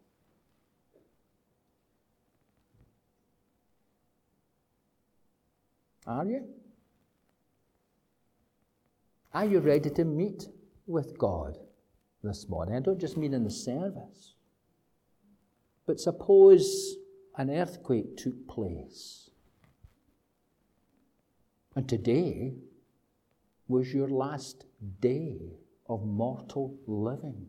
Are 6.05 6.27
you? 6.27 6.49
Are 9.33 9.45
you 9.45 9.61
ready 9.61 9.91
to 9.91 10.05
meet 10.05 10.49
with 10.89 11.17
God 11.17 11.57
this 12.25 12.49
morning? 12.49 12.75
I 12.75 12.81
don't 12.81 12.99
just 12.99 13.17
mean 13.17 13.33
in 13.33 13.45
the 13.45 13.51
service. 13.51 14.35
But 15.87 16.01
suppose 16.01 16.97
an 17.37 17.49
earthquake 17.49 18.17
took 18.17 18.49
place. 18.49 19.31
And 21.77 21.89
today 21.89 22.55
was 23.69 23.95
your 23.95 24.09
last 24.09 24.65
day 25.01 25.39
of 25.89 26.05
mortal 26.05 26.77
living. 26.89 27.47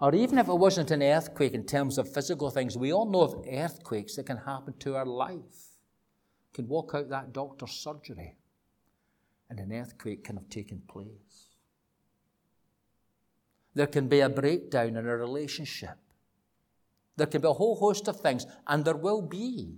Or 0.00 0.12
even 0.16 0.38
if 0.38 0.48
it 0.48 0.58
wasn't 0.58 0.90
an 0.90 1.02
earthquake 1.02 1.54
in 1.54 1.64
terms 1.64 1.96
of 1.96 2.12
physical 2.12 2.50
things, 2.50 2.76
we 2.76 2.92
all 2.92 3.08
know 3.08 3.20
of 3.20 3.46
earthquakes 3.48 4.16
that 4.16 4.26
can 4.26 4.38
happen 4.38 4.74
to 4.80 4.96
our 4.96 5.06
life. 5.06 5.76
Can 6.52 6.66
walk 6.66 6.90
out 6.92 7.08
that 7.10 7.32
doctor's 7.32 7.70
surgery 7.70 8.36
and 9.48 9.60
an 9.60 9.72
earthquake 9.72 10.24
can 10.24 10.36
have 10.36 10.48
taken 10.48 10.82
place. 10.88 11.50
There 13.74 13.86
can 13.86 14.08
be 14.08 14.20
a 14.20 14.28
breakdown 14.28 14.96
in 14.96 15.06
a 15.06 15.16
relationship. 15.16 15.96
There 17.16 17.26
can 17.26 17.42
be 17.42 17.48
a 17.48 17.52
whole 17.52 17.76
host 17.76 18.08
of 18.08 18.20
things, 18.20 18.46
and 18.66 18.84
there 18.84 18.96
will 18.96 19.22
be, 19.22 19.76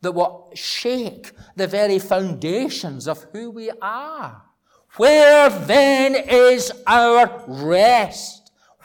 that 0.00 0.12
will 0.12 0.50
shake 0.54 1.32
the 1.56 1.66
very 1.66 1.98
foundations 1.98 3.08
of 3.08 3.26
who 3.32 3.50
we 3.50 3.70
are. 3.82 4.42
Where 4.96 5.50
then 5.50 6.14
is 6.14 6.72
our 6.86 7.44
rest? 7.46 8.37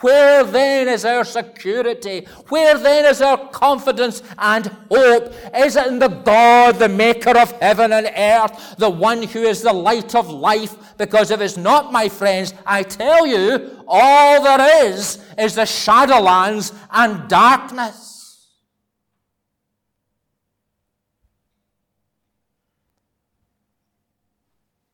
Where 0.04 0.44
then 0.44 0.90
is 0.90 1.06
our 1.06 1.24
security? 1.24 2.28
Where 2.50 2.78
then 2.78 3.06
is 3.06 3.22
our 3.22 3.48
confidence 3.52 4.22
and 4.38 4.66
hope? 4.92 5.34
Is 5.56 5.78
it 5.78 5.88
in 5.88 6.00
the 6.00 6.10
God, 6.10 6.76
the 6.76 6.90
maker 6.90 7.38
of 7.38 7.54
heaven 7.62 7.94
and 7.94 8.12
earth, 8.14 8.76
the 8.78 8.90
one 8.90 9.24
who 9.24 9.44
is 9.44 9.62
the 9.62 9.72
light 9.72 10.14
of 10.14 10.30
life? 10.30 10.76
Because 10.98 11.32
if 11.32 11.40
it's 11.40 11.56
not, 11.56 11.94
my 11.94 12.10
friends, 12.10 12.54
I 12.66 12.84
tell 12.84 13.26
you, 13.26 13.82
all 13.88 14.44
there 14.44 14.88
is 14.88 15.24
is 15.38 15.56
the 15.56 15.62
shadowlands 15.62 16.74
and 16.92 17.30
darkness. 17.30 18.50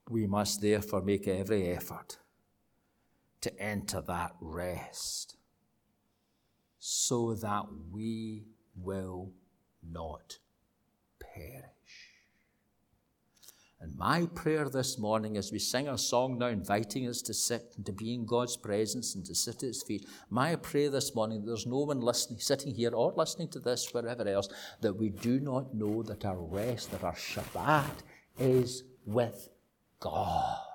We 0.08 0.28
must 0.28 0.62
therefore 0.62 1.02
make 1.02 1.28
every 1.28 1.70
effort 1.70 2.20
to 3.42 3.62
enter 3.62 4.02
that 4.02 4.32
rest 4.42 5.38
so 6.80 7.34
that 7.36 7.66
we 7.92 8.44
will 8.76 9.32
not 9.84 10.38
perish. 11.20 11.64
And 13.82 13.96
my 13.96 14.26
prayer 14.36 14.68
this 14.68 15.00
morning 15.00 15.38
as 15.38 15.54
we 15.54 15.60
sing 15.60 15.88
a 15.88 15.98
song 15.98 16.38
now 16.38 16.48
inviting 16.48 17.08
us 17.08 17.22
to 17.22 17.34
sit 17.34 17.74
and 17.78 17.86
to 17.86 17.94
be 17.94 18.14
in 18.14 18.26
God's 18.26 18.58
presence 18.58 19.16
and 19.16 19.26
to 19.26 19.34
sit 19.34 19.56
at 19.56 19.62
His 19.62 19.84
feet, 19.84 20.06
my 20.30 20.58
prayer 20.58 20.90
this 20.90 21.16
morning 21.16 21.46
there's 21.46 21.66
no 21.66 21.80
one 21.80 22.02
listening, 22.02 22.40
sitting 22.42 22.76
here 22.76 22.92
or 22.92 23.14
listening 23.16 23.48
to 23.50 23.60
this, 23.60 23.94
wherever 23.94 24.28
else, 24.28 24.50
that 24.82 24.98
we 24.98 25.10
do 25.10 25.40
not 25.40 25.74
know 25.74 26.04
that 26.04 26.26
our 26.26 26.42
rest, 26.42 26.92
that 26.92 27.06
our 27.06 27.16
Shabbat 27.16 28.04
is 28.38 28.84
with 29.06 29.48
God 30.02 30.69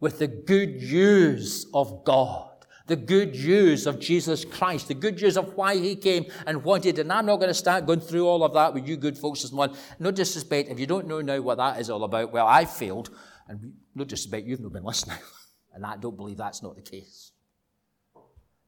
with 0.00 0.18
the 0.18 0.28
good 0.28 0.76
news 0.76 1.66
of 1.74 2.04
God, 2.04 2.48
the 2.86 2.96
good 2.96 3.32
news 3.32 3.86
of 3.86 3.98
Jesus 3.98 4.44
Christ, 4.44 4.88
the 4.88 4.94
good 4.94 5.20
news 5.20 5.36
of 5.36 5.54
why 5.54 5.76
he 5.76 5.96
came 5.96 6.26
and 6.46 6.62
did. 6.82 6.98
And 6.98 7.12
I'm 7.12 7.26
not 7.26 7.36
going 7.36 7.48
to 7.48 7.54
start 7.54 7.86
going 7.86 8.00
through 8.00 8.26
all 8.26 8.44
of 8.44 8.54
that 8.54 8.74
with 8.74 8.88
you 8.88 8.96
good 8.96 9.18
folks 9.18 9.42
this 9.42 9.52
morning. 9.52 9.76
No 9.98 10.10
disrespect, 10.10 10.70
if 10.70 10.78
you 10.78 10.86
don't 10.86 11.06
know 11.06 11.20
now 11.20 11.40
what 11.40 11.58
that 11.58 11.80
is 11.80 11.90
all 11.90 12.04
about, 12.04 12.32
well, 12.32 12.46
I 12.46 12.64
failed, 12.64 13.10
and 13.48 13.74
no 13.94 14.04
disrespect, 14.04 14.46
you've 14.46 14.60
not 14.60 14.72
been 14.72 14.84
listening. 14.84 15.18
and 15.74 15.84
I 15.84 15.96
don't 15.96 16.16
believe 16.16 16.36
that's 16.36 16.62
not 16.62 16.76
the 16.76 16.82
case. 16.82 17.32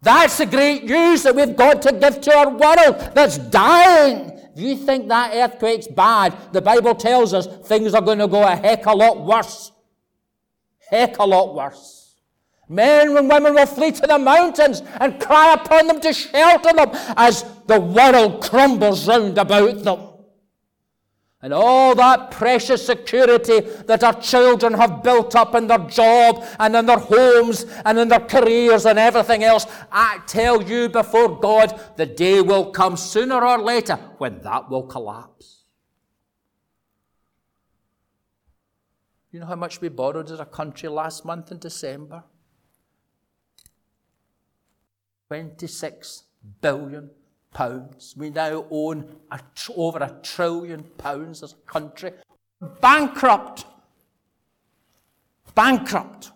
That's 0.03 0.38
the 0.38 0.47
great 0.47 0.85
news 0.85 1.23
that 1.25 1.37
we've 1.37 1.55
got 1.55 1.83
to 1.83 1.93
give 1.93 2.23
to 2.23 2.35
our 2.35 2.49
world 2.49 3.12
that's 3.14 3.37
dying. 3.37 4.31
If 4.55 4.61
you 4.61 4.77
think 4.77 5.09
that 5.09 5.35
earthquake's 5.35 5.87
bad, 5.87 6.37
the 6.53 6.62
Bible 6.62 6.95
tells 6.95 7.35
us 7.35 7.47
things 7.69 7.95
are 7.95 8.01
going 8.01 8.19
to 8.19 8.27
go 8.27 8.43
a 8.43 8.57
heck 8.57 8.87
of 8.87 8.95
a 8.95 8.97
lot 8.97 9.25
worse 9.25 9.71
heck 10.90 11.18
a 11.18 11.24
lot 11.24 11.55
worse. 11.55 12.14
Men 12.68 13.16
and 13.16 13.29
women 13.29 13.55
will 13.55 13.66
flee 13.66 13.90
to 13.92 14.07
the 14.07 14.18
mountains 14.18 14.83
and 15.00 15.20
cry 15.20 15.55
upon 15.55 15.88
them 15.88 16.00
to 16.00 16.12
shelter 16.12 16.72
them 16.72 16.90
as 17.16 17.44
the 17.66 17.81
world 17.81 18.42
crumbles 18.42 19.09
round 19.09 19.38
about 19.38 19.83
them. 19.83 20.11
And 21.42 21.55
all 21.55 21.94
that 21.94 22.31
precious 22.31 22.85
security 22.85 23.61
that 23.87 24.05
our 24.05 24.20
children 24.20 24.74
have 24.74 25.03
built 25.03 25.35
up 25.35 25.55
in 25.55 25.66
their 25.66 25.79
job 25.79 26.44
and 26.59 26.76
in 26.76 26.85
their 26.85 26.98
homes 26.98 27.64
and 27.85 27.98
in 27.98 28.09
their 28.09 28.20
careers 28.20 28.85
and 28.85 28.98
everything 28.98 29.42
else, 29.42 29.66
I 29.90 30.20
tell 30.26 30.62
you 30.62 30.90
before 30.90 31.40
God, 31.40 31.81
the 31.96 32.07
day 32.07 32.42
will 32.42 32.70
come 32.70 32.96
sooner 32.96 33.42
or 33.42 33.59
later 33.59 33.96
when 34.18 34.42
that 34.42 34.68
will 34.68 34.83
collapse. 34.83 35.60
You 39.31 39.40
know 39.40 39.47
how 39.47 39.57
much 39.57 39.81
we 39.81 39.88
borrowed 39.88 40.31
as 40.31 40.40
a 40.40 40.45
country 40.45 40.88
last 40.88 41.25
month 41.25 41.53
in 41.53 41.59
December? 41.59 42.25
26 45.29 46.25
billion 46.61 47.11
pounds. 47.53 48.14
We 48.16 48.31
now 48.31 48.66
own 48.71 49.16
a 49.31 49.40
tr- 49.55 49.73
over 49.77 49.99
a 50.01 50.19
trillion 50.23 50.83
pounds 50.99 51.45
as 51.45 51.53
a 51.53 51.71
country. 51.71 52.12
Bankrupt. 52.81 53.64
Bankrupt. 55.55 56.33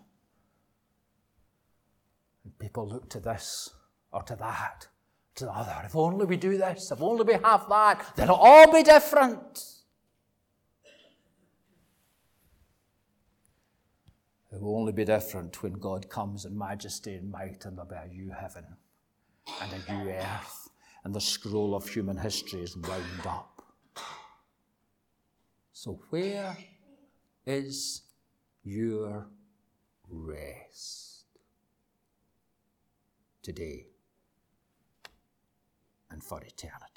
And 2.44 2.56
people 2.58 2.88
look 2.88 3.08
to 3.10 3.20
this 3.20 3.70
or 4.12 4.22
to 4.22 4.36
that, 4.36 4.86
to 5.34 5.46
the 5.46 5.52
other. 5.52 5.82
If 5.84 5.96
only 5.96 6.26
we 6.26 6.36
do 6.36 6.56
this, 6.56 6.92
if 6.92 7.02
only 7.02 7.24
we 7.24 7.32
have 7.32 7.68
that, 7.68 8.12
then 8.14 8.26
it'll 8.26 8.36
all 8.36 8.72
be 8.72 8.84
different. 8.84 9.83
It 14.54 14.62
will 14.62 14.76
only 14.76 14.92
be 14.92 15.04
different 15.04 15.62
when 15.64 15.72
God 15.72 16.08
comes 16.08 16.44
in 16.44 16.56
majesty 16.56 17.14
and 17.14 17.28
might, 17.28 17.64
and 17.64 17.76
there'll 17.76 17.90
be 17.90 17.96
a 17.96 18.06
new 18.06 18.30
heaven 18.30 18.64
and 19.60 19.72
a 19.72 19.92
new 19.92 20.10
earth, 20.10 20.68
and 21.02 21.12
the 21.12 21.20
scroll 21.20 21.74
of 21.74 21.88
human 21.88 22.16
history 22.16 22.62
is 22.62 22.76
wound 22.76 23.26
up. 23.26 23.62
So, 25.72 26.00
where 26.10 26.56
is 27.44 28.02
your 28.62 29.26
rest 30.08 31.24
today 33.42 33.88
and 36.10 36.22
for 36.22 36.40
eternity? 36.40 36.93